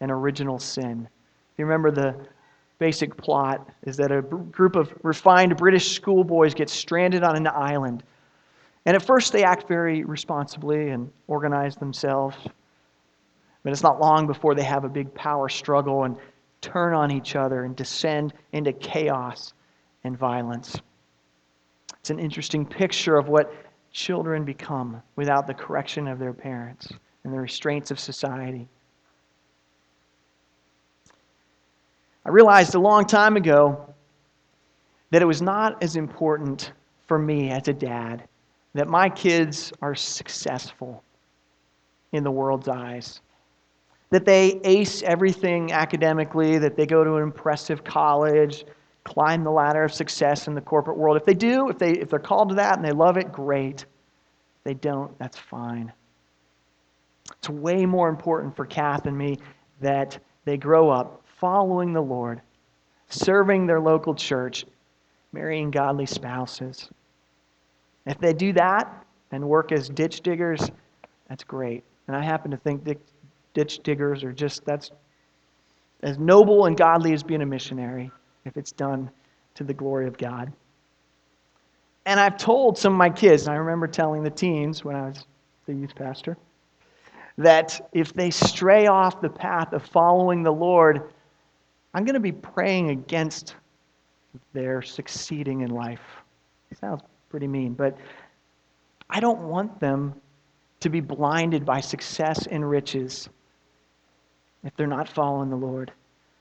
and 0.00 0.10
original 0.10 0.58
sin. 0.58 1.08
If 1.52 1.58
you 1.58 1.64
remember 1.66 1.90
the 1.90 2.16
basic 2.78 3.16
plot 3.16 3.70
is 3.84 3.96
that 3.96 4.12
a 4.12 4.22
group 4.22 4.76
of 4.76 4.92
refined 5.02 5.56
British 5.56 5.94
schoolboys 5.94 6.54
get 6.54 6.68
stranded 6.68 7.22
on 7.22 7.36
an 7.36 7.46
island. 7.46 8.02
And 8.84 8.94
at 8.94 9.02
first 9.02 9.32
they 9.32 9.44
act 9.44 9.66
very 9.68 10.04
responsibly 10.04 10.90
and 10.90 11.10
organize 11.26 11.76
themselves. 11.76 12.36
But 13.62 13.72
it's 13.72 13.82
not 13.82 14.00
long 14.00 14.26
before 14.26 14.54
they 14.54 14.62
have 14.62 14.84
a 14.84 14.88
big 14.88 15.12
power 15.14 15.48
struggle 15.48 16.04
and 16.04 16.16
turn 16.60 16.94
on 16.94 17.10
each 17.10 17.34
other 17.36 17.64
and 17.64 17.74
descend 17.74 18.32
into 18.52 18.72
chaos 18.72 19.54
and 20.04 20.16
violence. 20.16 20.80
It's 22.06 22.10
an 22.12 22.20
interesting 22.20 22.64
picture 22.64 23.16
of 23.16 23.26
what 23.26 23.52
children 23.90 24.44
become 24.44 25.02
without 25.16 25.48
the 25.48 25.54
correction 25.54 26.06
of 26.06 26.20
their 26.20 26.32
parents 26.32 26.92
and 27.24 27.34
the 27.34 27.40
restraints 27.40 27.90
of 27.90 27.98
society. 27.98 28.68
I 32.24 32.28
realized 32.28 32.76
a 32.76 32.78
long 32.78 33.06
time 33.06 33.36
ago 33.36 33.92
that 35.10 35.20
it 35.20 35.24
was 35.24 35.42
not 35.42 35.82
as 35.82 35.96
important 35.96 36.70
for 37.08 37.18
me 37.18 37.50
as 37.50 37.66
a 37.66 37.72
dad 37.72 38.28
that 38.74 38.86
my 38.86 39.08
kids 39.08 39.72
are 39.82 39.96
successful 39.96 41.02
in 42.12 42.22
the 42.22 42.30
world's 42.30 42.68
eyes. 42.68 43.20
That 44.10 44.24
they 44.24 44.60
ace 44.62 45.02
everything 45.02 45.72
academically, 45.72 46.58
that 46.58 46.76
they 46.76 46.86
go 46.86 47.02
to 47.02 47.16
an 47.16 47.24
impressive 47.24 47.82
college, 47.82 48.64
climb 49.06 49.44
the 49.44 49.50
ladder 49.50 49.84
of 49.84 49.94
success 49.94 50.48
in 50.48 50.54
the 50.54 50.60
corporate 50.60 50.98
world. 50.98 51.16
If 51.16 51.24
they 51.24 51.34
do, 51.34 51.68
if, 51.68 51.78
they, 51.78 51.92
if 51.92 52.10
they're 52.10 52.18
called 52.18 52.48
to 52.48 52.56
that 52.56 52.76
and 52.76 52.84
they 52.84 52.90
love 52.90 53.16
it, 53.16 53.30
great. 53.30 53.82
If 53.82 54.64
they 54.64 54.74
don't, 54.74 55.16
that's 55.18 55.38
fine. 55.38 55.92
It's 57.38 57.48
way 57.48 57.86
more 57.86 58.08
important 58.08 58.56
for 58.56 58.66
Kath 58.66 59.06
and 59.06 59.16
me 59.16 59.38
that 59.80 60.18
they 60.44 60.56
grow 60.56 60.90
up 60.90 61.22
following 61.38 61.92
the 61.92 62.00
Lord, 62.00 62.40
serving 63.08 63.66
their 63.66 63.80
local 63.80 64.12
church, 64.12 64.64
marrying 65.32 65.70
godly 65.70 66.06
spouses. 66.06 66.88
If 68.06 68.18
they 68.18 68.32
do 68.32 68.52
that 68.54 69.04
and 69.30 69.48
work 69.48 69.70
as 69.70 69.88
ditch 69.88 70.20
diggers, 70.22 70.68
that's 71.28 71.44
great. 71.44 71.84
And 72.08 72.16
I 72.16 72.24
happen 72.24 72.50
to 72.50 72.56
think 72.56 72.88
ditch 73.54 73.80
diggers 73.84 74.24
are 74.24 74.32
just, 74.32 74.64
that's 74.64 74.90
as 76.02 76.18
noble 76.18 76.66
and 76.66 76.76
godly 76.76 77.12
as 77.12 77.22
being 77.22 77.42
a 77.42 77.46
missionary 77.46 78.10
if 78.46 78.56
it's 78.56 78.72
done 78.72 79.10
to 79.54 79.64
the 79.64 79.74
glory 79.74 80.06
of 80.06 80.16
God. 80.16 80.52
And 82.06 82.20
I've 82.20 82.38
told 82.38 82.78
some 82.78 82.92
of 82.92 82.98
my 82.98 83.10
kids, 83.10 83.46
and 83.46 83.54
I 83.54 83.58
remember 83.58 83.86
telling 83.86 84.22
the 84.22 84.30
teens 84.30 84.84
when 84.84 84.94
I 84.94 85.08
was 85.08 85.26
the 85.66 85.74
youth 85.74 85.94
pastor, 85.94 86.36
that 87.38 87.88
if 87.92 88.12
they 88.12 88.30
stray 88.30 88.86
off 88.86 89.20
the 89.20 89.28
path 89.28 89.72
of 89.72 89.84
following 89.84 90.42
the 90.42 90.52
Lord, 90.52 91.10
I'm 91.92 92.04
going 92.04 92.14
to 92.14 92.20
be 92.20 92.32
praying 92.32 92.90
against 92.90 93.56
their 94.52 94.82
succeeding 94.82 95.62
in 95.62 95.70
life. 95.70 96.00
Sounds 96.80 97.02
pretty 97.30 97.48
mean, 97.48 97.72
but 97.72 97.96
I 99.08 99.18
don't 99.20 99.48
want 99.48 99.80
them 99.80 100.14
to 100.80 100.88
be 100.88 101.00
blinded 101.00 101.64
by 101.64 101.80
success 101.80 102.46
and 102.46 102.68
riches 102.68 103.28
if 104.62 104.76
they're 104.76 104.86
not 104.86 105.08
following 105.08 105.48
the 105.48 105.56
Lord. 105.56 105.90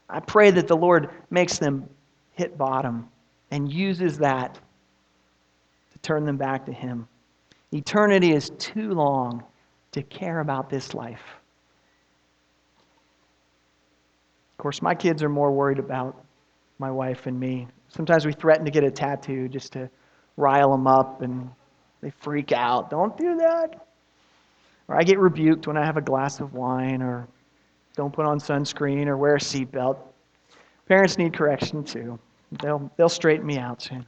I 0.10 0.20
pray 0.20 0.52
that 0.52 0.68
the 0.68 0.76
Lord 0.76 1.10
makes 1.30 1.58
them 1.58 1.90
hit 2.36 2.58
bottom 2.58 3.10
and 3.52 3.72
uses 3.72 4.18
that 4.20 4.60
to 5.92 6.00
turn 6.00 6.26
them 6.26 6.38
back 6.38 6.66
to 6.66 6.74
Him. 6.74 7.08
Eternity 7.74 8.34
is 8.34 8.52
too 8.58 8.92
long 8.92 9.44
to 9.92 10.04
care 10.04 10.42
about 10.42 10.70
this 10.70 10.94
life. 10.94 11.24
Of 14.54 14.62
course, 14.62 14.82
my 14.82 14.96
kids 14.96 15.24
are 15.24 15.30
more 15.30 15.52
worried 15.52 15.80
about 15.80 16.24
my 16.80 16.92
wife 16.92 17.28
and 17.28 17.40
me. 17.40 17.68
Sometimes 17.90 18.26
we 18.26 18.34
threaten 18.34 18.66
to 18.66 18.72
get 18.72 18.84
a 18.84 18.92
tattoo 18.92 19.48
just 19.48 19.74
to 19.74 19.90
rile 20.38 20.72
them 20.72 20.88
up, 20.88 21.22
and 21.22 21.50
they 22.02 22.10
freak 22.10 22.52
out. 22.52 22.90
Don't 22.90 23.18
do 23.18 23.38
that. 23.38 23.88
Or 24.88 24.98
I 24.98 25.04
get 25.04 25.18
rebuked 25.18 25.68
when 25.68 25.78
I 25.78 25.86
have 25.86 25.98
a 25.98 26.02
glass 26.02 26.40
of 26.40 26.54
wine, 26.54 27.02
or 27.02 27.28
don't 27.96 28.14
put 28.14 28.26
on 28.26 28.40
sunscreen 28.40 29.08
or 29.08 29.18
wear 29.18 29.36
a 29.36 29.40
seatbelt. 29.40 29.98
Parents 30.88 31.18
need 31.18 31.34
correction 31.34 31.84
too. 31.84 32.20
They'll, 32.62 32.92
they'll 32.96 33.10
straighten 33.10 33.46
me 33.46 33.58
out 33.58 33.82
soon. 33.82 34.06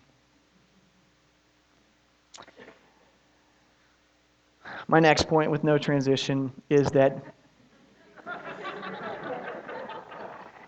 My 4.87 4.99
next 4.99 5.27
point 5.27 5.51
with 5.51 5.63
no 5.63 5.77
transition 5.77 6.51
is 6.69 6.87
that 6.91 7.21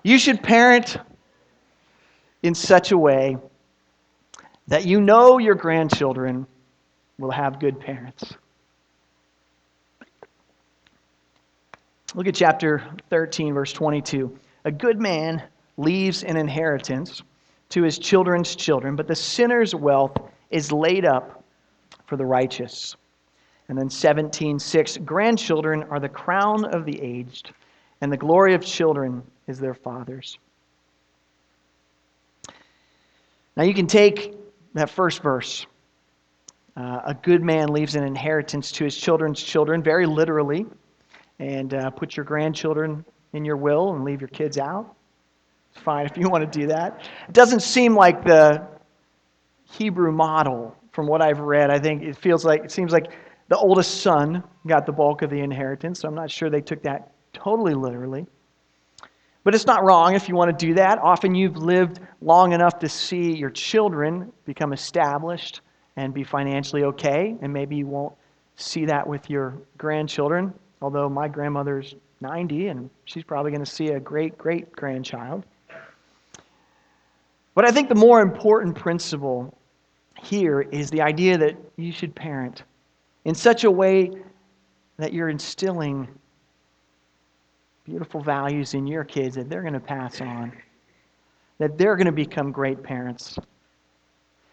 you 0.04 0.18
should 0.18 0.42
parent 0.42 0.98
in 2.44 2.56
such 2.56 2.92
a 2.92 2.98
way 2.98 3.38
that 4.68 4.86
you 4.86 5.00
know 5.02 5.38
your 5.38 5.56
grandchildren 5.56 6.46
will 7.18 7.32
have 7.32 7.60
good 7.60 7.80
parents. 7.80 8.34
Look 12.16 12.28
at 12.28 12.36
chapter 12.36 12.84
13, 13.10 13.54
verse 13.54 13.72
22. 13.72 14.38
A 14.66 14.72
good 14.72 15.00
man 15.00 15.44
leaves 15.80 16.24
an 16.24 16.36
inheritance 16.36 17.24
to 17.70 17.84
his 17.84 17.98
children's 17.98 18.56
children, 18.56 18.96
but 18.96 19.08
the 19.08 19.16
sinner's 19.16 19.74
wealth 19.74 20.18
is 20.52 20.72
laid 20.72 21.06
up 21.06 21.44
for 22.06 22.18
the 22.18 22.26
righteous. 22.26 22.98
And 23.70 23.78
then 23.78 23.90
17:6 23.90 24.98
grandchildren 24.98 25.84
are 25.84 26.00
the 26.00 26.10
crown 26.10 26.66
of 26.66 26.86
the 26.86 27.00
aged, 27.02 27.54
and 28.02 28.12
the 28.12 28.18
glory 28.18 28.54
of 28.56 28.66
children 28.66 29.24
is 29.48 29.60
their 29.60 29.74
fathers. 29.74 30.38
Now 33.56 33.64
you 33.64 33.74
can 33.74 33.88
take 33.88 34.36
that 34.74 34.90
first 34.90 35.22
verse. 35.22 35.66
Uh, 36.76 37.02
a 37.06 37.14
good 37.14 37.44
man 37.44 37.70
leaves 37.70 37.96
an 37.96 38.04
inheritance 38.04 38.72
to 38.74 38.84
his 38.84 38.98
children's 38.98 39.42
children, 39.42 39.84
very 39.84 40.06
literally, 40.06 40.66
and 41.40 41.74
uh, 41.74 41.90
put 41.90 42.18
your 42.18 42.26
grandchildren 42.26 43.06
in 43.34 43.46
your 43.46 43.58
will 43.58 43.94
and 43.94 44.04
leave 44.04 44.22
your 44.22 44.30
kids 44.30 44.58
out. 44.58 44.96
Fine 45.80 46.06
if 46.06 46.18
you 46.18 46.30
want 46.30 46.52
to 46.52 46.60
do 46.60 46.68
that. 46.68 47.02
It 47.28 47.34
doesn't 47.34 47.62
seem 47.62 47.96
like 47.96 48.24
the 48.24 48.68
Hebrew 49.72 50.12
model 50.12 50.76
from 50.92 51.08
what 51.08 51.22
I've 51.22 51.40
read. 51.40 51.70
I 51.70 51.80
think 51.80 52.04
it 52.04 52.18
feels 52.18 52.46
like 52.46 52.64
it 52.64 52.72
seems 52.72 52.92
like 52.92 53.12
the 53.48 53.58
oldest 53.58 54.02
son 54.02 54.44
got 54.68 54.86
the 54.86 54.92
bulk 54.92 55.22
of 55.22 55.30
the 55.30 55.40
inheritance, 55.40 56.02
so 56.02 56.08
I'm 56.08 56.16
not 56.16 56.30
sure 56.30 56.50
they 56.50 56.62
took 56.62 56.84
that 56.84 57.12
totally 57.34 57.74
literally. 57.74 58.26
But 59.44 59.56
it's 59.56 59.66
not 59.66 59.84
wrong 59.84 60.16
if 60.16 60.28
you 60.28 60.36
want 60.36 60.58
to 60.58 60.66
do 60.66 60.74
that. 60.76 61.00
Often 61.00 61.34
you've 61.34 61.58
lived 61.58 62.00
long 62.22 62.52
enough 62.52 62.78
to 62.80 62.90
see 62.90 63.36
your 63.36 63.50
children 63.50 64.32
become 64.46 64.74
established 64.74 65.62
and 65.96 66.14
be 66.14 66.24
financially 66.24 66.84
okay, 66.84 67.36
and 67.42 67.52
maybe 67.52 67.76
you 67.76 67.88
won't 67.88 68.14
see 68.56 68.86
that 68.86 69.08
with 69.08 69.30
your 69.30 69.58
grandchildren. 69.78 70.54
Although 70.82 71.10
my 71.10 71.28
grandmother's 71.28 71.96
90 72.22 72.68
and 72.68 72.90
she's 73.06 73.24
probably 73.24 73.52
going 73.52 73.64
to 73.64 73.70
see 73.70 73.88
a 73.88 74.00
great 74.00 74.38
great 74.38 74.72
grandchild. 74.72 75.46
But 77.60 77.68
I 77.68 77.72
think 77.72 77.90
the 77.90 77.96
more 77.96 78.22
important 78.22 78.74
principle 78.74 79.54
here 80.18 80.62
is 80.62 80.90
the 80.92 81.02
idea 81.02 81.38
that 81.40 81.58
you 81.76 81.92
should 81.92 82.16
parent 82.16 82.64
in 83.26 83.36
such 83.36 83.66
a 83.66 83.70
way 83.70 84.12
that 84.96 85.12
you're 85.12 85.28
instilling 85.28 86.08
beautiful 87.84 88.22
values 88.22 88.76
in 88.76 88.88
your 88.88 89.04
kids 89.04 89.36
that 89.36 89.50
they're 89.50 89.62
going 89.62 89.74
to 89.74 89.82
pass 89.82 90.22
on, 90.22 90.54
that 91.58 91.78
they're 91.78 91.98
going 91.98 92.06
to 92.06 92.14
become 92.14 92.54
great 92.54 92.82
parents. 92.82 93.38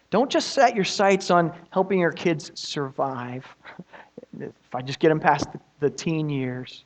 Don't 0.09 0.29
just 0.29 0.49
set 0.49 0.75
your 0.75 0.83
sights 0.83 1.31
on 1.31 1.53
helping 1.69 1.99
your 2.01 2.11
kids 2.11 2.51
survive. 2.55 3.45
if 4.37 4.51
I 4.75 4.81
just 4.81 4.99
get 4.99 5.07
them 5.07 5.21
past 5.21 5.47
the, 5.79 5.89
teen 5.89 6.29
years 6.29 6.83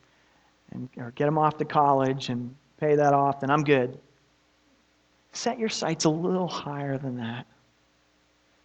and, 0.71 0.87
or 0.97 1.13
get 1.15 1.25
them 1.25 1.39
off 1.39 1.57
to 1.57 1.65
college 1.65 2.29
and 2.29 2.55
pay 2.79 2.93
that 2.93 3.11
off, 3.11 3.39
then 3.39 3.49
I'm 3.49 3.63
good. 3.63 3.97
Set 5.33 5.57
your 5.57 5.69
sights 5.69 6.05
a 6.05 6.09
little 6.09 6.47
higher 6.47 6.97
than 6.97 7.15
that. 7.17 7.45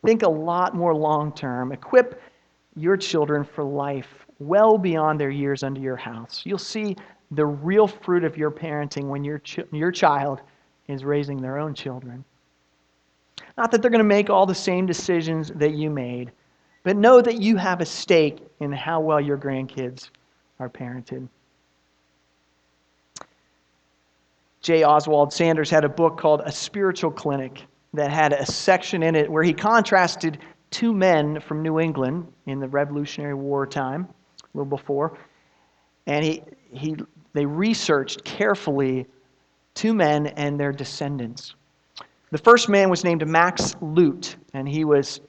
Think 0.05 0.23
a 0.23 0.29
lot 0.29 0.75
more 0.75 0.95
long 0.95 1.33
term. 1.33 1.73
Equip 1.73 2.21
your 2.77 2.97
children 2.97 3.45
for 3.45 3.65
life 3.65 4.27
well 4.39 4.77
beyond 4.77 5.19
their 5.19 5.31
years 5.31 5.63
under 5.63 5.81
your 5.81 5.97
house. 5.97 6.43
You'll 6.45 6.59
see 6.59 6.97
the 7.31 7.47
real 7.47 7.87
fruit 7.87 8.25
of 8.25 8.37
your 8.37 8.51
parenting 8.51 9.09
when 9.09 9.25
your, 9.25 9.39
ch- 9.39 9.61
your 9.73 9.91
child 9.91 10.43
is 10.89 11.05
raising 11.05 11.41
their 11.41 11.59
own 11.59 11.75
children. 11.75 12.25
Not 13.57 13.71
that 13.71 13.83
they're 13.83 13.91
going 13.91 13.99
to 13.99 14.05
make 14.05 14.31
all 14.31 14.47
the 14.47 14.55
same 14.55 14.87
decisions 14.87 15.51
that 15.57 15.73
you 15.73 15.91
made, 15.91 16.31
but 16.83 16.97
know 16.97 17.21
that 17.21 17.41
you 17.41 17.57
have 17.57 17.81
a 17.81 17.87
stake 17.87 18.39
in 18.61 18.71
how 18.71 19.01
well 19.01 19.21
your 19.21 19.39
grandkids 19.39 20.11
are 20.61 20.69
parented. 20.69 21.29
J. 24.61 24.83
Oswald 24.85 25.33
Sanders 25.33 25.71
had 25.71 25.85
a 25.85 25.89
book 25.89 26.19
called 26.19 26.43
A 26.45 26.53
Spiritual 26.53 27.11
Clinic 27.11 27.65
that 27.95 28.11
had 28.11 28.33
a 28.33 28.45
section 28.45 29.03
in 29.03 29.15
it 29.15 29.31
where 29.31 29.43
he 29.43 29.53
contrasted 29.53 30.39
two 30.71 30.93
men 30.93 31.41
from 31.41 31.63
New 31.63 31.79
England 31.79 32.31
in 32.47 32.61
the 32.61 32.69
Revolutionary 32.69 33.35
War 33.35 33.67
time, 33.67 34.09
a 34.43 34.45
little 34.55 34.69
before. 34.69 35.19
And 36.07 36.25
he, 36.25 36.43
he, 36.73 36.97
they 37.33 37.47
researched 37.47 38.25
carefully 38.25 39.07
two 39.75 39.95
men 39.95 40.27
and 40.29 40.59
their 40.59 40.73
descendants. 40.73 41.55
The 42.31 42.39
first 42.39 42.69
man 42.69 42.91
was 42.91 43.05
named 43.05 43.27
Max 43.27 43.77
Lute, 43.81 44.37
and 44.53 44.69
he 44.69 44.85
was 44.85 45.21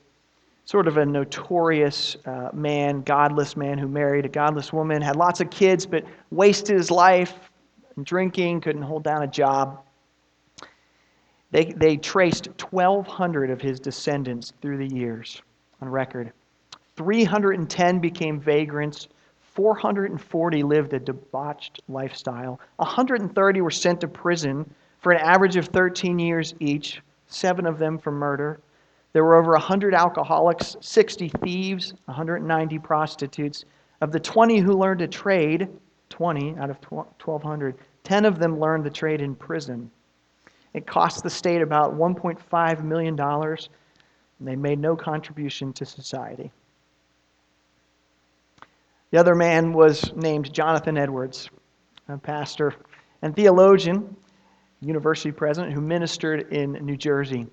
sort 0.66 0.88
of 0.88 0.98
a 0.98 1.06
notorious 1.06 2.18
uh, 2.26 2.50
man, 2.54 3.02
godless 3.04 3.56
man 3.56 3.78
who 3.78 3.88
married 3.88 4.26
a 4.26 4.30
godless 4.30 4.74
woman, 4.74 5.02
had 5.02 5.16
lots 5.16 5.40
of 5.40 5.50
kids, 5.50 5.86
but 5.86 6.04
wasted 6.32 6.76
his 6.76 6.92
life 6.92 7.47
drinking, 8.04 8.62
couldn't 8.62 8.82
hold 8.82 9.04
down 9.04 9.24
a 9.24 9.28
job. 9.28 9.84
They, 11.52 11.74
they 11.76 11.98
traced 11.98 12.48
1,200 12.72 13.50
of 13.50 13.62
his 13.62 13.80
descendants 13.80 14.54
through 14.62 14.78
the 14.78 14.96
years 14.96 15.42
on 15.82 15.90
record. 15.90 16.34
310 16.98 18.00
became 18.00 18.40
vagrants. 18.40 19.08
440 19.40 20.64
lived 20.64 20.94
a 20.94 21.00
debauched 21.00 21.82
lifestyle. 21.88 22.60
130 22.78 23.62
were 23.62 23.72
sent 23.72 24.02
to 24.02 24.08
prison 24.08 24.70
for 25.00 25.12
an 25.12 25.22
average 25.22 25.56
of 25.56 25.68
13 25.68 26.20
years 26.20 26.54
each, 26.60 27.02
seven 27.28 27.66
of 27.66 27.80
them 27.80 27.98
for 27.98 28.12
murder. 28.12 28.60
There 29.14 29.24
were 29.24 29.36
over 29.36 29.52
100 29.54 29.96
alcoholics, 29.96 30.76
60 30.82 31.30
thieves, 31.44 31.94
190 32.06 32.80
prostitutes. 32.80 33.66
Of 34.02 34.12
the 34.12 34.20
20 34.20 34.60
who 34.60 34.74
learned 34.74 35.02
a 35.02 35.08
trade, 35.08 35.70
20 36.10 36.56
out 36.58 36.70
of 36.70 36.78
1,200, 36.90 37.76
10 38.08 38.24
of 38.24 38.40
them 38.40 38.58
learned 38.58 38.86
the 38.86 38.90
trade 38.90 39.20
in 39.20 39.36
prison. 39.36 39.92
It 40.74 40.88
cost 40.88 41.24
the 41.24 41.30
state 41.30 41.62
about 41.62 41.94
$1.5 41.94 42.84
million, 42.86 43.20
and 43.20 44.48
they 44.48 44.56
made 44.56 44.80
no 44.80 44.96
contribution 44.96 45.74
to 45.74 45.86
society. 45.86 46.50
The 49.12 49.18
other 49.18 49.36
man 49.36 49.74
was 49.74 50.14
named 50.16 50.54
Jonathan 50.54 50.98
Edwards, 50.98 51.50
a 52.08 52.18
pastor 52.18 52.76
and 53.24 53.36
theologian, 53.36 54.16
university 54.80 55.34
president, 55.34 55.74
who 55.74 55.82
ministered 55.82 56.54
in 56.54 56.74
New 56.86 56.96
Jersey. 56.96 57.46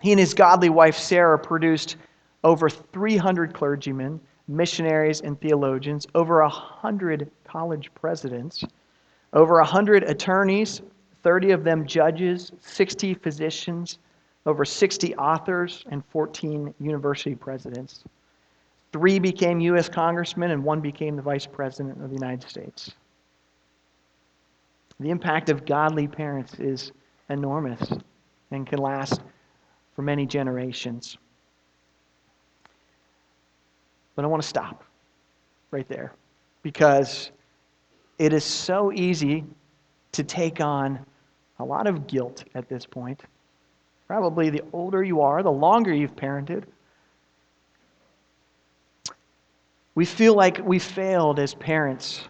He 0.00 0.12
and 0.12 0.20
his 0.20 0.34
godly 0.34 0.68
wife, 0.68 0.96
Sarah, 0.96 1.36
produced 1.36 1.96
over 2.44 2.70
300 2.70 3.54
clergymen, 3.54 4.20
missionaries, 4.46 5.20
and 5.20 5.40
theologians, 5.40 6.06
over 6.14 6.42
100 6.42 7.28
college 7.44 7.90
presidents, 7.96 8.62
over 9.32 9.54
100 9.58 10.04
attorneys, 10.04 10.82
30 11.22 11.50
of 11.50 11.64
them 11.64 11.86
judges, 11.86 12.52
60 12.60 13.14
physicians, 13.14 13.98
over 14.46 14.64
60 14.64 15.14
authors, 15.16 15.84
and 15.90 16.02
14 16.06 16.74
university 16.80 17.34
presidents. 17.34 18.04
Three 18.92 19.18
became 19.18 19.60
U.S. 19.60 19.88
congressmen, 19.88 20.52
and 20.52 20.64
one 20.64 20.80
became 20.80 21.16
the 21.16 21.22
vice 21.22 21.46
president 21.46 22.02
of 22.02 22.08
the 22.08 22.16
United 22.16 22.48
States. 22.48 22.92
The 25.00 25.10
impact 25.10 25.50
of 25.50 25.66
godly 25.66 26.08
parents 26.08 26.54
is 26.54 26.92
enormous 27.28 27.92
and 28.50 28.66
can 28.66 28.78
last 28.78 29.20
for 29.94 30.02
many 30.02 30.26
generations. 30.26 31.18
But 34.16 34.24
I 34.24 34.28
want 34.28 34.42
to 34.42 34.48
stop 34.48 34.82
right 35.70 35.88
there 35.88 36.12
because 36.62 37.30
it 38.18 38.32
is 38.32 38.44
so 38.44 38.92
easy 38.92 39.44
to 40.12 40.24
take 40.24 40.60
on 40.60 40.98
a 41.58 41.64
lot 41.64 41.86
of 41.86 42.06
guilt 42.06 42.44
at 42.54 42.68
this 42.68 42.86
point. 42.86 43.22
Probably 44.06 44.50
the 44.50 44.62
older 44.72 45.02
you 45.02 45.20
are, 45.20 45.42
the 45.42 45.50
longer 45.50 45.92
you've 45.92 46.16
parented. 46.16 46.64
We 49.94 50.04
feel 50.04 50.34
like 50.34 50.60
we 50.64 50.78
failed 50.78 51.38
as 51.38 51.54
parents 51.54 52.22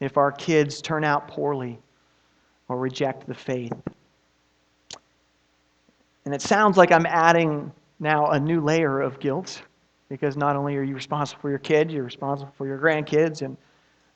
if 0.00 0.16
our 0.16 0.30
kids 0.30 0.80
turn 0.80 1.04
out 1.04 1.28
poorly 1.28 1.78
or 2.68 2.78
reject 2.78 3.26
the 3.26 3.34
faith. 3.34 3.72
And 6.24 6.34
it 6.34 6.42
sounds 6.42 6.76
like 6.76 6.92
I'm 6.92 7.06
adding 7.06 7.72
now 8.00 8.26
a 8.30 8.40
new 8.40 8.60
layer 8.60 9.00
of 9.00 9.18
guilt 9.20 9.62
because 10.08 10.36
not 10.36 10.56
only 10.56 10.76
are 10.76 10.82
you 10.82 10.94
responsible 10.94 11.40
for 11.40 11.50
your 11.50 11.58
kids, 11.58 11.92
you're 11.92 12.04
responsible 12.04 12.52
for 12.56 12.66
your 12.66 12.78
grandkids, 12.78 13.42
and 13.42 13.56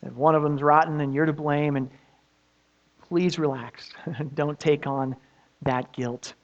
if 0.02 0.12
one 0.14 0.34
of 0.34 0.42
them's 0.42 0.62
rotten, 0.62 0.98
then 0.98 1.12
you're 1.12 1.26
to 1.26 1.32
blame. 1.32 1.76
And 1.76 1.90
please 3.08 3.38
relax. 3.38 3.90
Don't 4.34 4.58
take 4.58 4.86
on 4.86 5.16
that 5.62 5.92
guilt. 5.92 6.34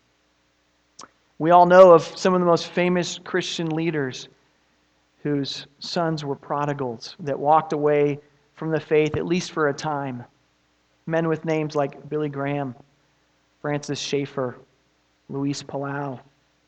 We 1.38 1.50
all 1.50 1.66
know 1.66 1.92
of 1.92 2.02
some 2.02 2.34
of 2.34 2.40
the 2.40 2.46
most 2.46 2.68
famous 2.68 3.18
Christian 3.22 3.68
leaders 3.68 4.28
whose 5.22 5.66
sons 5.78 6.24
were 6.24 6.36
prodigals 6.36 7.16
that 7.20 7.38
walked 7.38 7.72
away 7.72 8.18
from 8.54 8.70
the 8.70 8.80
faith, 8.80 9.16
at 9.16 9.26
least 9.26 9.52
for 9.52 9.68
a 9.68 9.74
time. 9.74 10.24
Men 11.06 11.28
with 11.28 11.44
names 11.44 11.76
like 11.76 12.08
Billy 12.08 12.28
Graham, 12.28 12.74
Francis 13.60 13.98
Schaeffer, 13.98 14.58
Luis 15.28 15.62
Palau, 15.62 16.20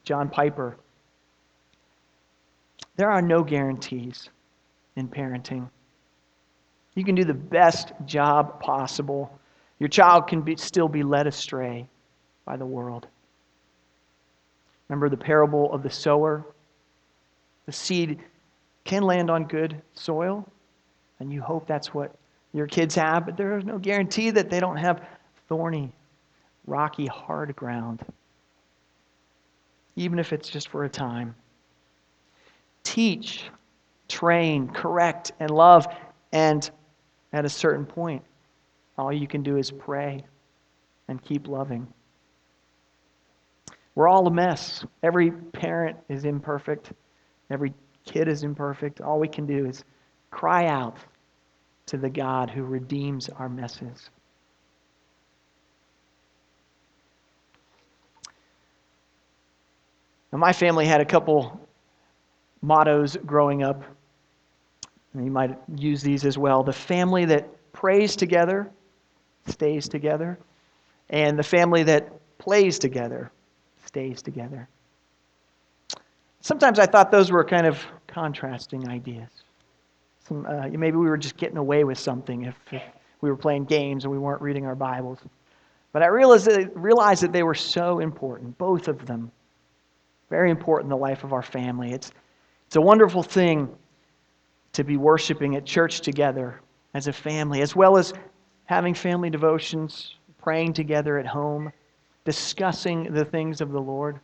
John 0.05 0.29
Piper. 0.29 0.77
There 2.97 3.11
are 3.11 3.23
no 3.23 3.43
guarantees 3.43 4.29
in 4.97 5.09
parenting. 5.09 5.71
You 6.99 7.05
can 7.05 7.15
do 7.15 7.23
the 7.23 7.33
best 7.33 7.93
job 8.07 8.59
possible. 8.59 9.31
Your 9.79 9.89
child 9.89 10.27
can 10.27 10.43
be, 10.43 10.57
still 10.57 10.89
be 10.89 11.05
led 11.05 11.29
astray 11.29 11.87
by 12.45 12.57
the 12.57 12.67
world. 12.67 13.07
Remember 14.89 15.09
the 15.09 15.17
parable 15.17 15.73
of 15.73 15.85
the 15.85 15.91
sower? 15.91 16.45
The 17.67 17.73
seed 17.73 18.19
can 18.83 19.05
land 19.05 19.31
on 19.31 19.45
good 19.45 19.81
soil, 19.95 20.45
and 21.21 21.33
you 21.33 21.41
hope 21.41 21.69
that's 21.69 21.95
what 21.95 22.17
your 22.53 22.67
kids 22.67 22.97
have, 22.97 23.27
but 23.27 23.37
there 23.37 23.57
is 23.57 23.65
no 23.65 23.79
guarantee 23.79 24.31
that 24.31 24.51
they 24.51 24.59
don't 24.59 24.79
have 24.79 25.07
thorny, 25.49 25.93
rocky, 26.67 27.07
hard 27.07 27.55
ground, 27.55 28.05
even 29.95 30.19
if 30.19 30.33
it's 30.33 30.49
just 30.49 30.67
for 30.67 30.83
a 30.83 30.89
time. 30.89 31.37
Teach, 32.83 33.45
train, 34.09 34.67
correct, 34.67 35.31
and 35.39 35.53
love, 35.53 35.87
and 36.33 36.69
at 37.33 37.45
a 37.45 37.49
certain 37.49 37.85
point, 37.85 38.23
all 38.97 39.13
you 39.13 39.27
can 39.27 39.43
do 39.43 39.57
is 39.57 39.71
pray 39.71 40.25
and 41.09 41.23
keep 41.23 41.49
loving. 41.49 41.87
We're 43.95 44.09
all 44.09 44.27
a 44.27 44.31
mess. 44.31 44.85
Every 45.03 45.31
parent 45.31 45.97
is 46.09 46.25
imperfect. 46.25 46.93
Every 47.51 47.75
kid 48.05 48.29
is 48.29 48.45
imperfect. 48.45 49.01
All 49.01 49.19
we 49.19 49.29
can 49.29 49.47
do 49.47 49.67
is 49.67 49.85
cry 50.31 50.67
out 50.67 50.97
to 51.87 51.97
the 51.97 52.11
God 52.11 52.51
who 52.51 52.63
redeems 52.63 53.29
our 53.29 53.49
messes. 53.49 54.11
Now, 60.33 60.39
my 60.39 60.53
family 60.53 60.87
had 60.87 61.01
a 61.01 61.07
couple 61.07 61.59
mottos 62.61 63.17
growing 63.17 63.63
up. 63.63 63.83
And 65.19 65.27
you 65.27 65.33
might 65.33 65.59
use 65.75 66.01
these 66.01 66.25
as 66.25 66.39
well. 66.39 66.63
The 66.63 66.73
family 66.73 67.25
that 67.25 67.73
prays 67.73 68.15
together 68.15 68.71
stays 69.49 69.89
together, 69.89 70.39
and 71.11 71.37
the 71.37 71.43
family 71.43 71.83
that 71.83 72.13
plays 72.39 72.79
together 72.79 73.33
stays 73.85 74.23
together. 74.23 74.69
Sometimes 76.41 76.79
I 76.79 76.87
thought 76.87 77.11
those 77.11 77.33
were 77.33 77.43
kind 77.43 77.67
of 77.67 77.85
contrasting 78.07 78.89
ideas. 78.89 79.29
Some, 80.29 80.47
uh, 80.47 80.69
maybe 80.69 80.97
we 80.97 81.09
were 81.09 81.17
just 81.17 81.37
getting 81.37 81.57
away 81.57 81.83
with 81.83 81.99
something 81.99 82.45
if, 82.45 82.55
if, 82.71 82.83
we 83.21 83.29
were 83.29 83.37
playing 83.37 83.65
games 83.65 84.05
and 84.05 84.13
we 84.13 84.19
weren't 84.19 84.41
reading 84.41 84.67
our 84.67 84.77
Bibles. 84.77 85.19
But 85.93 86.05
I 86.05 86.07
realized 86.07 86.47
that, 86.47 86.77
realized 86.77 87.25
that 87.25 87.33
they 87.33 87.43
were 87.43 87.57
so 87.57 87.99
important, 87.99 88.57
both 88.57 88.87
of 88.87 89.05
them. 89.07 89.33
Very 90.31 90.53
important 90.53 90.85
in 90.85 90.91
the 90.91 91.03
life 91.03 91.25
of 91.25 91.33
our 91.33 91.43
family. 91.43 91.91
It's, 91.91 92.13
it's 92.69 92.77
a 92.77 92.81
wonderful 92.81 93.25
thing 93.25 93.69
to 94.79 94.85
be 94.85 94.97
worshiping 94.97 95.57
at 95.57 95.67
church 95.67 96.03
together 96.03 96.61
as 96.95 97.09
a 97.09 97.13
family, 97.13 97.63
as 97.63 97.75
well 97.75 97.99
as 97.99 98.15
having 98.67 98.95
family 98.95 99.29
devotions, 99.29 100.15
praying 100.41 100.73
together 100.73 101.19
at 101.19 101.27
home, 101.27 101.73
discussing 102.25 103.13
the 103.13 103.25
things 103.25 103.61
of 103.61 103.73
the 103.73 103.81
Lord. 103.81 104.21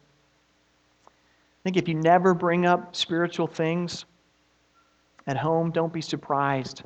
I 1.09 1.61
think 1.65 1.77
if 1.77 1.89
you 1.89 1.97
never 1.97 2.35
bring 2.35 2.67
up 2.67 2.95
spiritual 2.95 3.49
things 3.49 4.05
at 5.27 5.37
home, 5.37 5.73
don't 5.73 5.93
be 5.93 6.01
surprised 6.01 6.85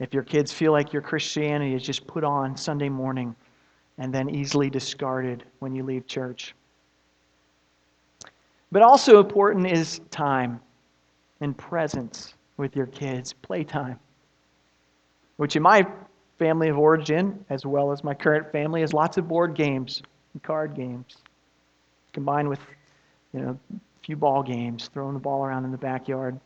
if 0.00 0.12
your 0.12 0.24
kids 0.24 0.52
feel 0.52 0.72
like 0.72 0.92
your 0.92 1.00
Christianity 1.00 1.76
is 1.76 1.84
just 1.84 2.08
put 2.08 2.24
on 2.24 2.56
Sunday 2.56 2.88
morning 2.88 3.36
and 3.98 4.12
then 4.12 4.28
easily 4.28 4.68
discarded 4.68 5.44
when 5.60 5.76
you 5.76 5.84
leave 5.84 6.08
church. 6.08 6.56
But 8.72 8.82
also 8.82 9.20
important 9.20 9.68
is 9.68 10.00
time 10.10 10.60
and 11.40 11.56
presence 11.56 12.34
with 12.56 12.76
your 12.76 12.86
kids, 12.86 13.32
playtime, 13.32 13.98
which 15.36 15.56
in 15.56 15.62
my 15.62 15.86
family 16.38 16.68
of 16.68 16.78
origin, 16.78 17.44
as 17.50 17.64
well 17.64 17.92
as 17.92 18.04
my 18.04 18.14
current 18.14 18.50
family, 18.52 18.80
has 18.80 18.92
lots 18.92 19.16
of 19.16 19.28
board 19.28 19.54
games 19.54 20.02
and 20.32 20.42
card 20.42 20.74
games, 20.74 21.16
combined 22.12 22.48
with 22.48 22.60
you 23.32 23.40
know 23.40 23.58
a 23.74 23.80
few 24.04 24.16
ball 24.16 24.42
games, 24.42 24.88
throwing 24.92 25.14
the 25.14 25.20
ball 25.20 25.44
around 25.44 25.64
in 25.64 25.72
the 25.72 25.78
backyard. 25.78 26.38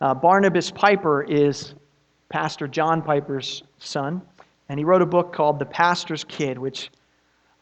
Uh, 0.00 0.14
Barnabas 0.14 0.70
Piper 0.70 1.22
is 1.22 1.74
Pastor 2.28 2.66
John 2.66 3.02
Piper's 3.02 3.62
son, 3.78 4.20
and 4.68 4.78
he 4.78 4.84
wrote 4.84 5.02
a 5.02 5.06
book 5.06 5.32
called 5.32 5.58
The 5.58 5.66
Pastor's 5.66 6.24
Kid, 6.24 6.58
which 6.58 6.90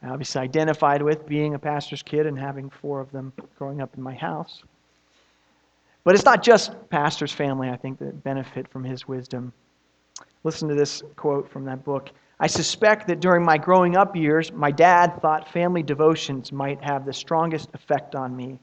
I 0.03 0.09
obviously 0.09 0.41
identified 0.41 1.01
with 1.01 1.25
being 1.25 1.53
a 1.53 1.59
pastor's 1.59 2.03
kid 2.03 2.25
and 2.25 2.37
having 2.37 2.69
four 2.69 2.99
of 2.99 3.09
them 3.11 3.31
growing 3.57 3.81
up 3.81 3.95
in 3.95 4.03
my 4.03 4.13
house. 4.13 4.61
But 6.03 6.15
it's 6.15 6.25
not 6.25 6.43
just 6.43 6.71
pastor's 6.89 7.31
family, 7.31 7.69
I 7.69 7.77
think, 7.77 7.99
that 7.99 8.23
benefit 8.23 8.67
from 8.67 8.83
his 8.83 9.07
wisdom. 9.07 9.53
Listen 10.43 10.67
to 10.67 10.75
this 10.75 11.01
quote 11.15 11.49
from 11.49 11.63
that 11.65 11.83
book. 11.85 12.09
I 12.39 12.47
suspect 12.47 13.07
that 13.07 13.21
during 13.21 13.45
my 13.45 13.57
growing 13.57 13.95
up 13.95 14.15
years, 14.15 14.51
my 14.51 14.71
dad 14.71 15.21
thought 15.21 15.47
family 15.47 15.81
devotions 15.81 16.51
might 16.51 16.83
have 16.83 17.05
the 17.05 17.13
strongest 17.13 17.69
effect 17.73 18.15
on 18.15 18.35
me. 18.35 18.59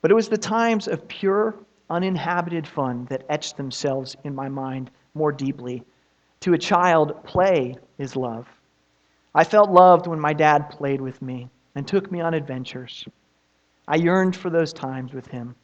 But 0.00 0.10
it 0.10 0.14
was 0.14 0.28
the 0.28 0.38
times 0.38 0.88
of 0.88 1.06
pure, 1.08 1.54
uninhabited 1.90 2.66
fun 2.66 3.06
that 3.10 3.26
etched 3.28 3.56
themselves 3.56 4.16
in 4.24 4.34
my 4.34 4.48
mind 4.48 4.90
more 5.14 5.32
deeply. 5.32 5.82
To 6.40 6.54
a 6.54 6.58
child, 6.58 7.22
play 7.24 7.76
is 7.98 8.16
love. 8.16 8.46
I 9.34 9.44
felt 9.44 9.70
loved 9.70 10.06
when 10.06 10.20
my 10.20 10.32
dad 10.32 10.70
played 10.70 11.00
with 11.02 11.20
me 11.20 11.50
and 11.74 11.86
took 11.86 12.10
me 12.10 12.22
on 12.22 12.32
adventures. 12.32 13.04
I 13.86 13.96
yearned 13.96 14.34
for 14.34 14.48
those 14.48 14.72
times 14.72 15.12
with 15.12 15.26
him. 15.26 15.54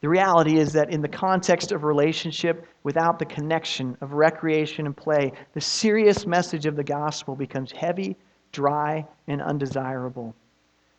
The 0.00 0.08
reality 0.08 0.58
is 0.58 0.72
that 0.74 0.90
in 0.90 1.02
the 1.02 1.08
context 1.08 1.72
of 1.72 1.82
relationship, 1.82 2.66
without 2.84 3.18
the 3.18 3.24
connection 3.24 3.96
of 4.00 4.12
recreation 4.12 4.86
and 4.86 4.96
play, 4.96 5.32
the 5.54 5.60
serious 5.60 6.24
message 6.24 6.66
of 6.66 6.76
the 6.76 6.84
gospel 6.84 7.34
becomes 7.34 7.72
heavy, 7.72 8.16
dry, 8.52 9.04
and 9.26 9.42
undesirable. 9.42 10.36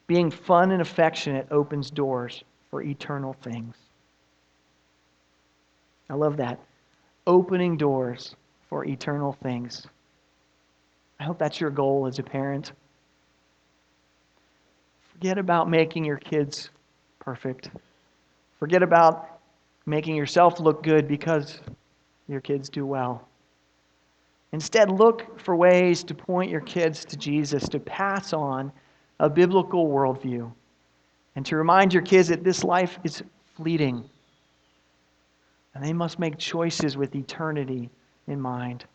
Being 0.07 0.29
fun 0.29 0.71
and 0.71 0.81
affectionate 0.81 1.47
opens 1.49 1.89
doors 1.89 2.43
for 2.69 2.81
eternal 2.81 3.33
things. 3.41 3.75
I 6.09 6.15
love 6.15 6.35
that. 6.37 6.59
Opening 7.25 7.77
doors 7.77 8.35
for 8.67 8.85
eternal 8.85 9.33
things. 9.43 9.85
I 11.19 11.23
hope 11.23 11.37
that's 11.37 11.61
your 11.61 11.69
goal 11.69 12.05
as 12.07 12.19
a 12.19 12.23
parent. 12.23 12.73
Forget 15.13 15.37
about 15.37 15.69
making 15.69 16.05
your 16.05 16.17
kids 16.17 16.69
perfect. 17.19 17.69
Forget 18.59 18.83
about 18.83 19.39
making 19.85 20.15
yourself 20.15 20.59
look 20.59 20.83
good 20.83 21.07
because 21.07 21.59
your 22.27 22.41
kids 22.41 22.69
do 22.69 22.85
well. 22.85 23.27
Instead, 24.51 24.91
look 24.91 25.39
for 25.39 25.55
ways 25.55 26.03
to 26.03 26.13
point 26.13 26.51
your 26.51 26.61
kids 26.61 27.05
to 27.05 27.17
Jesus, 27.17 27.69
to 27.69 27.79
pass 27.79 28.33
on 28.33 28.71
a 29.19 29.29
biblical 29.29 29.87
worldview, 29.87 30.51
and 31.35 31.45
to 31.45 31.55
remind 31.55 31.93
your 31.93 32.03
kids 32.03 32.27
that 32.29 32.43
this 32.43 32.63
life 32.63 32.99
is 33.03 33.23
fleeting 33.55 34.03
and 35.73 35.83
they 35.83 35.93
must 35.93 36.19
make 36.19 36.37
choices 36.37 36.97
with 36.97 37.15
eternity 37.15 37.89
in 38.27 38.41
mind. 38.41 38.85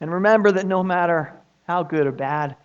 And 0.00 0.10
remember 0.10 0.52
that 0.52 0.66
no 0.66 0.82
matter 0.82 1.34
how 1.66 1.82
good 1.82 2.06
or 2.06 2.12
bad 2.12 2.56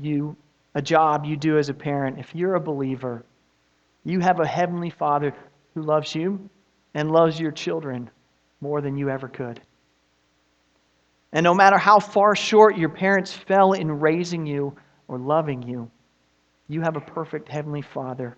you 0.00 0.36
a 0.74 0.80
job 0.80 1.24
you 1.24 1.36
do 1.36 1.58
as 1.58 1.68
a 1.68 1.74
parent, 1.74 2.18
if 2.18 2.34
you're 2.34 2.54
a 2.54 2.60
believer, 2.60 3.24
you 4.08 4.20
have 4.20 4.40
a 4.40 4.46
heavenly 4.46 4.90
Father 4.90 5.34
who 5.74 5.82
loves 5.82 6.14
you 6.14 6.48
and 6.94 7.10
loves 7.10 7.38
your 7.38 7.52
children 7.52 8.10
more 8.60 8.80
than 8.80 8.96
you 8.96 9.10
ever 9.10 9.28
could. 9.28 9.60
And 11.32 11.44
no 11.44 11.54
matter 11.54 11.76
how 11.76 11.98
far 11.98 12.34
short 12.34 12.78
your 12.78 12.88
parents 12.88 13.32
fell 13.32 13.72
in 13.72 14.00
raising 14.00 14.46
you 14.46 14.74
or 15.08 15.18
loving 15.18 15.62
you, 15.62 15.90
you 16.68 16.80
have 16.80 16.96
a 16.96 17.00
perfect 17.00 17.48
heavenly 17.48 17.82
Father 17.82 18.36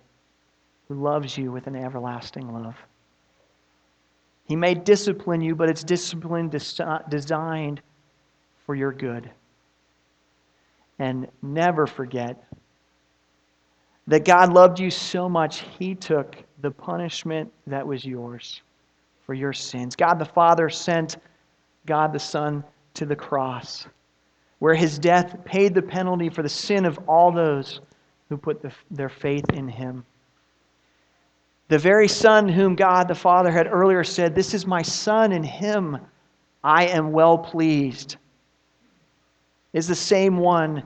who 0.89 0.95
loves 0.95 1.37
you 1.37 1.51
with 1.51 1.67
an 1.67 1.75
everlasting 1.75 2.51
love. 2.51 2.75
He 4.45 4.57
may 4.57 4.73
discipline 4.73 5.39
you, 5.39 5.55
but 5.55 5.69
it's 5.69 5.83
discipline 5.83 6.49
designed 6.49 7.81
for 8.65 8.75
your 8.75 8.91
good. 8.91 9.31
And 10.99 11.27
never 11.41 11.87
forget 11.87 12.43
that 14.07 14.25
God 14.25 14.53
loved 14.53 14.79
you 14.79 14.89
so 14.89 15.29
much, 15.29 15.63
He 15.79 15.95
took 15.95 16.35
the 16.61 16.71
punishment 16.71 17.51
that 17.67 17.85
was 17.85 18.05
yours 18.05 18.61
for 19.25 19.33
your 19.33 19.53
sins. 19.53 19.95
God 19.95 20.19
the 20.19 20.25
Father 20.25 20.69
sent 20.69 21.17
God 21.85 22.13
the 22.13 22.19
Son 22.19 22.63
to 22.93 23.05
the 23.05 23.15
cross, 23.15 23.87
where 24.59 24.75
his 24.75 24.99
death 24.99 25.43
paid 25.45 25.73
the 25.73 25.81
penalty 25.81 26.29
for 26.29 26.43
the 26.43 26.49
sin 26.49 26.85
of 26.85 26.99
all 27.07 27.31
those 27.31 27.81
who 28.29 28.37
put 28.37 28.61
the, 28.61 28.71
their 28.91 29.09
faith 29.09 29.45
in 29.53 29.67
him. 29.67 30.05
The 31.69 31.79
very 31.79 32.07
Son 32.07 32.49
whom 32.49 32.75
God 32.75 33.07
the 33.07 33.15
Father 33.15 33.49
had 33.49 33.67
earlier 33.67 34.03
said, 34.03 34.35
This 34.35 34.53
is 34.53 34.67
my 34.67 34.81
Son, 34.81 35.31
in 35.31 35.43
him 35.43 35.97
I 36.63 36.87
am 36.87 37.11
well 37.11 37.37
pleased, 37.37 38.17
is 39.73 39.87
the 39.87 39.95
same 39.95 40.37
one 40.37 40.83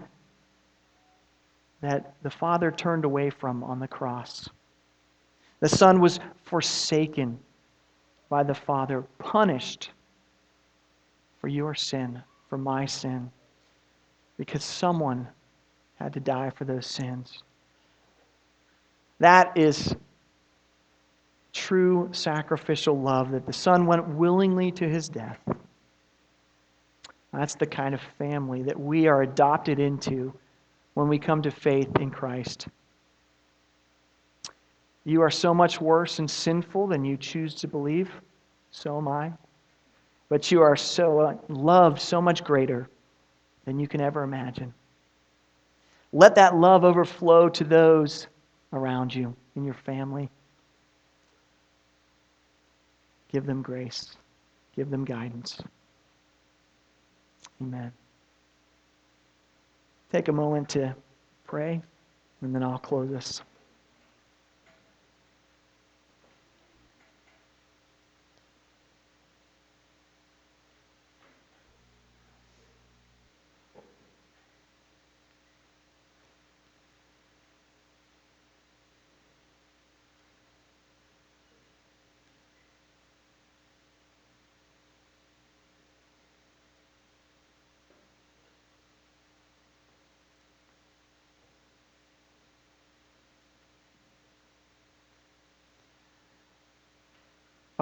that 1.85 2.15
the 2.23 2.29
Father 2.31 2.71
turned 2.71 3.05
away 3.05 3.29
from 3.29 3.63
on 3.63 3.79
the 3.79 3.87
cross. 3.87 4.49
The 5.59 5.69
Son 5.69 6.01
was 6.01 6.19
forsaken 6.43 7.37
by 8.27 8.41
the 8.41 8.55
Father, 8.55 9.03
punished 9.19 9.91
for 11.39 11.47
your 11.47 11.75
sin, 11.75 12.23
for 12.49 12.57
my 12.57 12.85
sin, 12.85 13.29
because 14.37 14.63
someone 14.63 15.27
had 15.99 16.11
to 16.13 16.19
die 16.19 16.49
for 16.49 16.65
those 16.65 16.87
sins. 16.87 17.43
That 19.19 19.55
is 19.55 19.95
true 21.53 22.09
sacrificial 22.11 22.99
love 22.99 23.31
that 23.31 23.45
the 23.45 23.53
Son 23.53 23.85
went 23.85 24.07
willingly 24.09 24.71
to 24.71 24.89
his 24.89 25.07
death. 25.07 25.39
That's 27.31 27.55
the 27.55 27.67
kind 27.67 27.93
of 27.93 28.01
family 28.17 28.63
that 28.63 28.79
we 28.79 29.07
are 29.07 29.21
adopted 29.21 29.79
into 29.79 30.33
when 30.95 31.07
we 31.07 31.19
come 31.19 31.41
to 31.43 31.51
faith 31.51 31.95
in 31.99 32.09
Christ. 32.09 32.67
You 35.03 35.21
are 35.21 35.29
so 35.29 35.53
much 35.53 35.79
worse 35.79 36.17
and 36.17 36.29
sinful 36.29 36.87
than 36.87 37.05
you 37.05 37.15
choose 37.15 37.53
to 37.55 37.67
believe. 37.67 38.09
So 38.71 38.97
am 38.97 39.07
I. 39.07 39.31
But 40.29 40.51
you 40.51 40.61
are 40.61 40.75
so 40.75 41.19
uh, 41.19 41.37
loved 41.47 42.01
so 42.01 42.19
much 42.19 42.43
greater 42.43 42.89
than 43.65 43.79
you 43.79 43.87
can 43.87 44.01
ever 44.01 44.23
imagine. 44.23 44.73
Let 46.11 46.35
that 46.35 46.55
love 46.55 46.83
overflow 46.83 47.49
to 47.49 47.63
those 47.63 48.27
around 48.73 49.13
you 49.13 49.35
in 49.55 49.63
your 49.63 49.73
family. 49.75 50.29
Give 53.31 53.45
them 53.45 53.61
grace. 53.61 54.15
Give 54.75 54.89
them 54.89 55.05
guidance. 55.05 55.61
Amen. 57.61 57.91
Take 60.15 60.29
a 60.29 60.31
moment 60.31 60.69
to 60.69 60.95
pray, 61.43 61.81
and 62.39 62.55
then 62.55 62.63
I'll 62.63 62.77
close 62.77 63.09
this. 63.09 63.41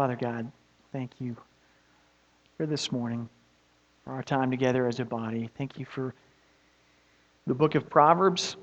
Father 0.03 0.17
God, 0.17 0.51
thank 0.91 1.11
you 1.21 1.33
for 2.57 2.65
this 2.65 2.91
morning, 2.91 3.29
for 4.03 4.11
our 4.11 4.21
time 4.21 4.51
together 4.51 4.85
as 4.85 4.99
a 4.99 5.05
body. 5.05 5.49
Thank 5.57 5.79
you 5.79 5.85
for 5.85 6.13
the 7.47 7.53
book 7.53 7.75
of 7.75 7.89
Proverbs 7.89 8.57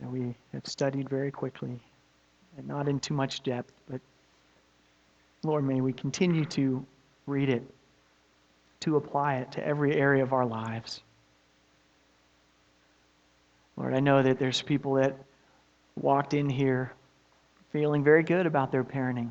that 0.00 0.10
we 0.10 0.34
have 0.54 0.64
studied 0.64 1.10
very 1.10 1.30
quickly 1.30 1.78
and 2.56 2.66
not 2.66 2.88
in 2.88 3.00
too 3.00 3.12
much 3.12 3.42
depth, 3.42 3.74
but 3.86 4.00
Lord, 5.42 5.62
may 5.62 5.82
we 5.82 5.92
continue 5.92 6.46
to 6.46 6.82
read 7.26 7.50
it, 7.50 7.62
to 8.80 8.96
apply 8.96 9.34
it 9.34 9.52
to 9.52 9.66
every 9.66 9.94
area 9.94 10.22
of 10.22 10.32
our 10.32 10.46
lives. 10.46 11.02
Lord, 13.76 13.92
I 13.92 14.00
know 14.00 14.22
that 14.22 14.38
there's 14.38 14.62
people 14.62 14.94
that 14.94 15.18
walked 16.00 16.32
in 16.32 16.48
here 16.48 16.94
feeling 17.70 18.02
very 18.02 18.22
good 18.22 18.46
about 18.46 18.72
their 18.72 18.84
parenting. 18.84 19.30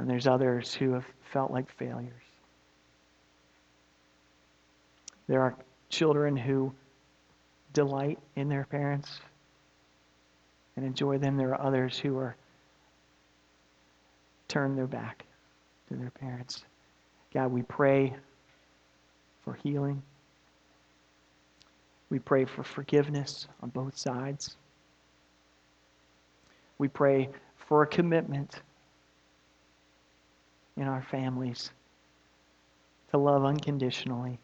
And 0.00 0.08
there's 0.08 0.26
others 0.26 0.72
who 0.72 0.94
have 0.94 1.04
felt 1.30 1.50
like 1.50 1.70
failures. 1.76 2.22
There 5.28 5.42
are 5.42 5.54
children 5.90 6.38
who 6.38 6.72
delight 7.74 8.18
in 8.34 8.48
their 8.48 8.64
parents 8.64 9.20
and 10.74 10.86
enjoy 10.86 11.18
them. 11.18 11.36
There 11.36 11.50
are 11.50 11.60
others 11.60 11.98
who 11.98 12.16
are 12.16 12.34
turn 14.48 14.74
their 14.74 14.86
back 14.86 15.26
to 15.90 15.96
their 15.96 16.10
parents. 16.10 16.64
God, 17.34 17.52
we 17.52 17.60
pray 17.60 18.16
for 19.44 19.52
healing. 19.52 20.02
We 22.08 22.20
pray 22.20 22.46
for 22.46 22.62
forgiveness 22.62 23.48
on 23.62 23.68
both 23.68 23.98
sides. 23.98 24.56
We 26.78 26.88
pray 26.88 27.28
for 27.68 27.82
a 27.82 27.86
commitment 27.86 28.62
in 30.76 30.84
our 30.84 31.02
families 31.02 31.70
to 33.10 33.18
love 33.18 33.44
unconditionally. 33.44 34.38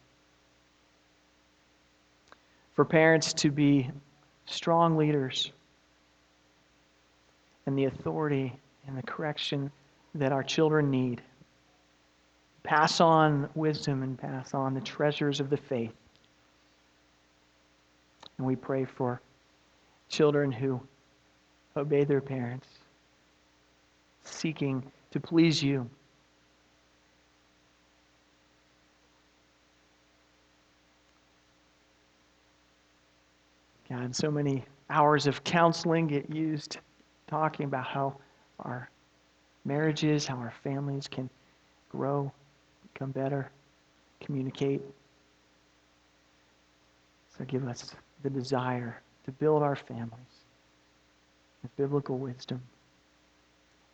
For 2.74 2.84
parents 2.84 3.32
to 3.34 3.50
be 3.50 3.90
strong 4.46 4.96
leaders 4.96 5.52
and 7.66 7.76
the 7.78 7.84
authority 7.84 8.52
and 8.86 8.96
the 8.96 9.02
correction 9.02 9.70
that 10.14 10.32
our 10.32 10.42
children 10.42 10.90
need. 10.90 11.22
Pass 12.62 13.00
on 13.00 13.48
wisdom 13.54 14.02
and 14.02 14.18
pass 14.18 14.54
on 14.54 14.74
the 14.74 14.80
treasures 14.80 15.40
of 15.40 15.50
the 15.50 15.56
faith. 15.56 15.94
And 18.38 18.46
we 18.46 18.56
pray 18.56 18.84
for 18.84 19.20
children 20.08 20.52
who 20.52 20.80
obey 21.76 22.04
their 22.04 22.20
parents, 22.20 22.68
seeking 24.24 24.84
to 25.10 25.20
please 25.20 25.62
you. 25.62 25.88
God, 33.96 34.14
so 34.14 34.30
many 34.30 34.64
hours 34.90 35.26
of 35.26 35.42
counseling 35.44 36.06
get 36.06 36.28
used 36.30 36.78
talking 37.26 37.66
about 37.66 37.86
how 37.86 38.16
our 38.60 38.90
marriages, 39.64 40.26
how 40.26 40.36
our 40.36 40.52
families 40.62 41.08
can 41.08 41.30
grow, 41.88 42.30
become 42.92 43.10
better, 43.10 43.50
communicate. 44.20 44.82
So 47.36 47.44
give 47.44 47.66
us 47.68 47.94
the 48.22 48.30
desire 48.30 49.00
to 49.24 49.32
build 49.32 49.62
our 49.62 49.76
families 49.76 50.44
with 51.62 51.74
biblical 51.76 52.18
wisdom, 52.18 52.60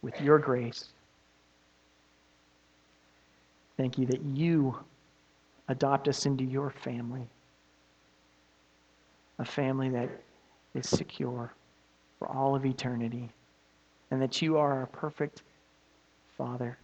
with 0.02 0.20
your 0.20 0.38
grace. 0.38 0.88
Thank 3.76 3.98
you 3.98 4.06
that 4.06 4.22
you 4.34 4.76
adopt 5.68 6.08
us 6.08 6.26
into 6.26 6.44
your 6.44 6.70
family 6.70 7.26
a 9.42 9.44
family 9.44 9.88
that 9.90 10.08
is 10.74 10.88
secure 10.88 11.52
for 12.18 12.28
all 12.28 12.54
of 12.54 12.64
eternity, 12.64 13.28
and 14.10 14.22
that 14.22 14.40
you 14.40 14.56
are 14.56 14.82
a 14.82 14.86
perfect 14.86 15.42
Father. 16.38 16.78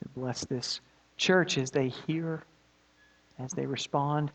So 0.00 0.10
bless 0.16 0.44
this 0.44 0.80
church 1.16 1.58
as 1.58 1.70
they 1.70 1.88
hear, 1.88 2.42
as 3.38 3.52
they 3.52 3.66
respond, 3.66 4.32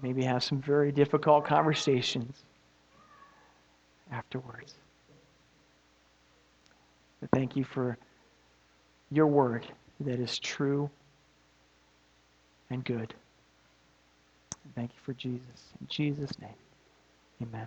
maybe 0.00 0.22
have 0.22 0.44
some 0.44 0.60
very 0.60 0.92
difficult 0.92 1.44
conversations 1.44 2.44
afterwards. 4.12 4.74
But 7.20 7.30
thank 7.32 7.56
you 7.56 7.64
for 7.64 7.98
your 9.10 9.26
word 9.26 9.66
that 9.98 10.20
is 10.20 10.38
true 10.38 10.88
and 12.70 12.84
good. 12.84 13.14
Thank 14.74 14.92
you 14.92 15.00
for 15.04 15.12
Jesus. 15.14 15.72
In 15.80 15.86
Jesus' 15.88 16.38
name, 16.40 16.54
amen. 17.42 17.66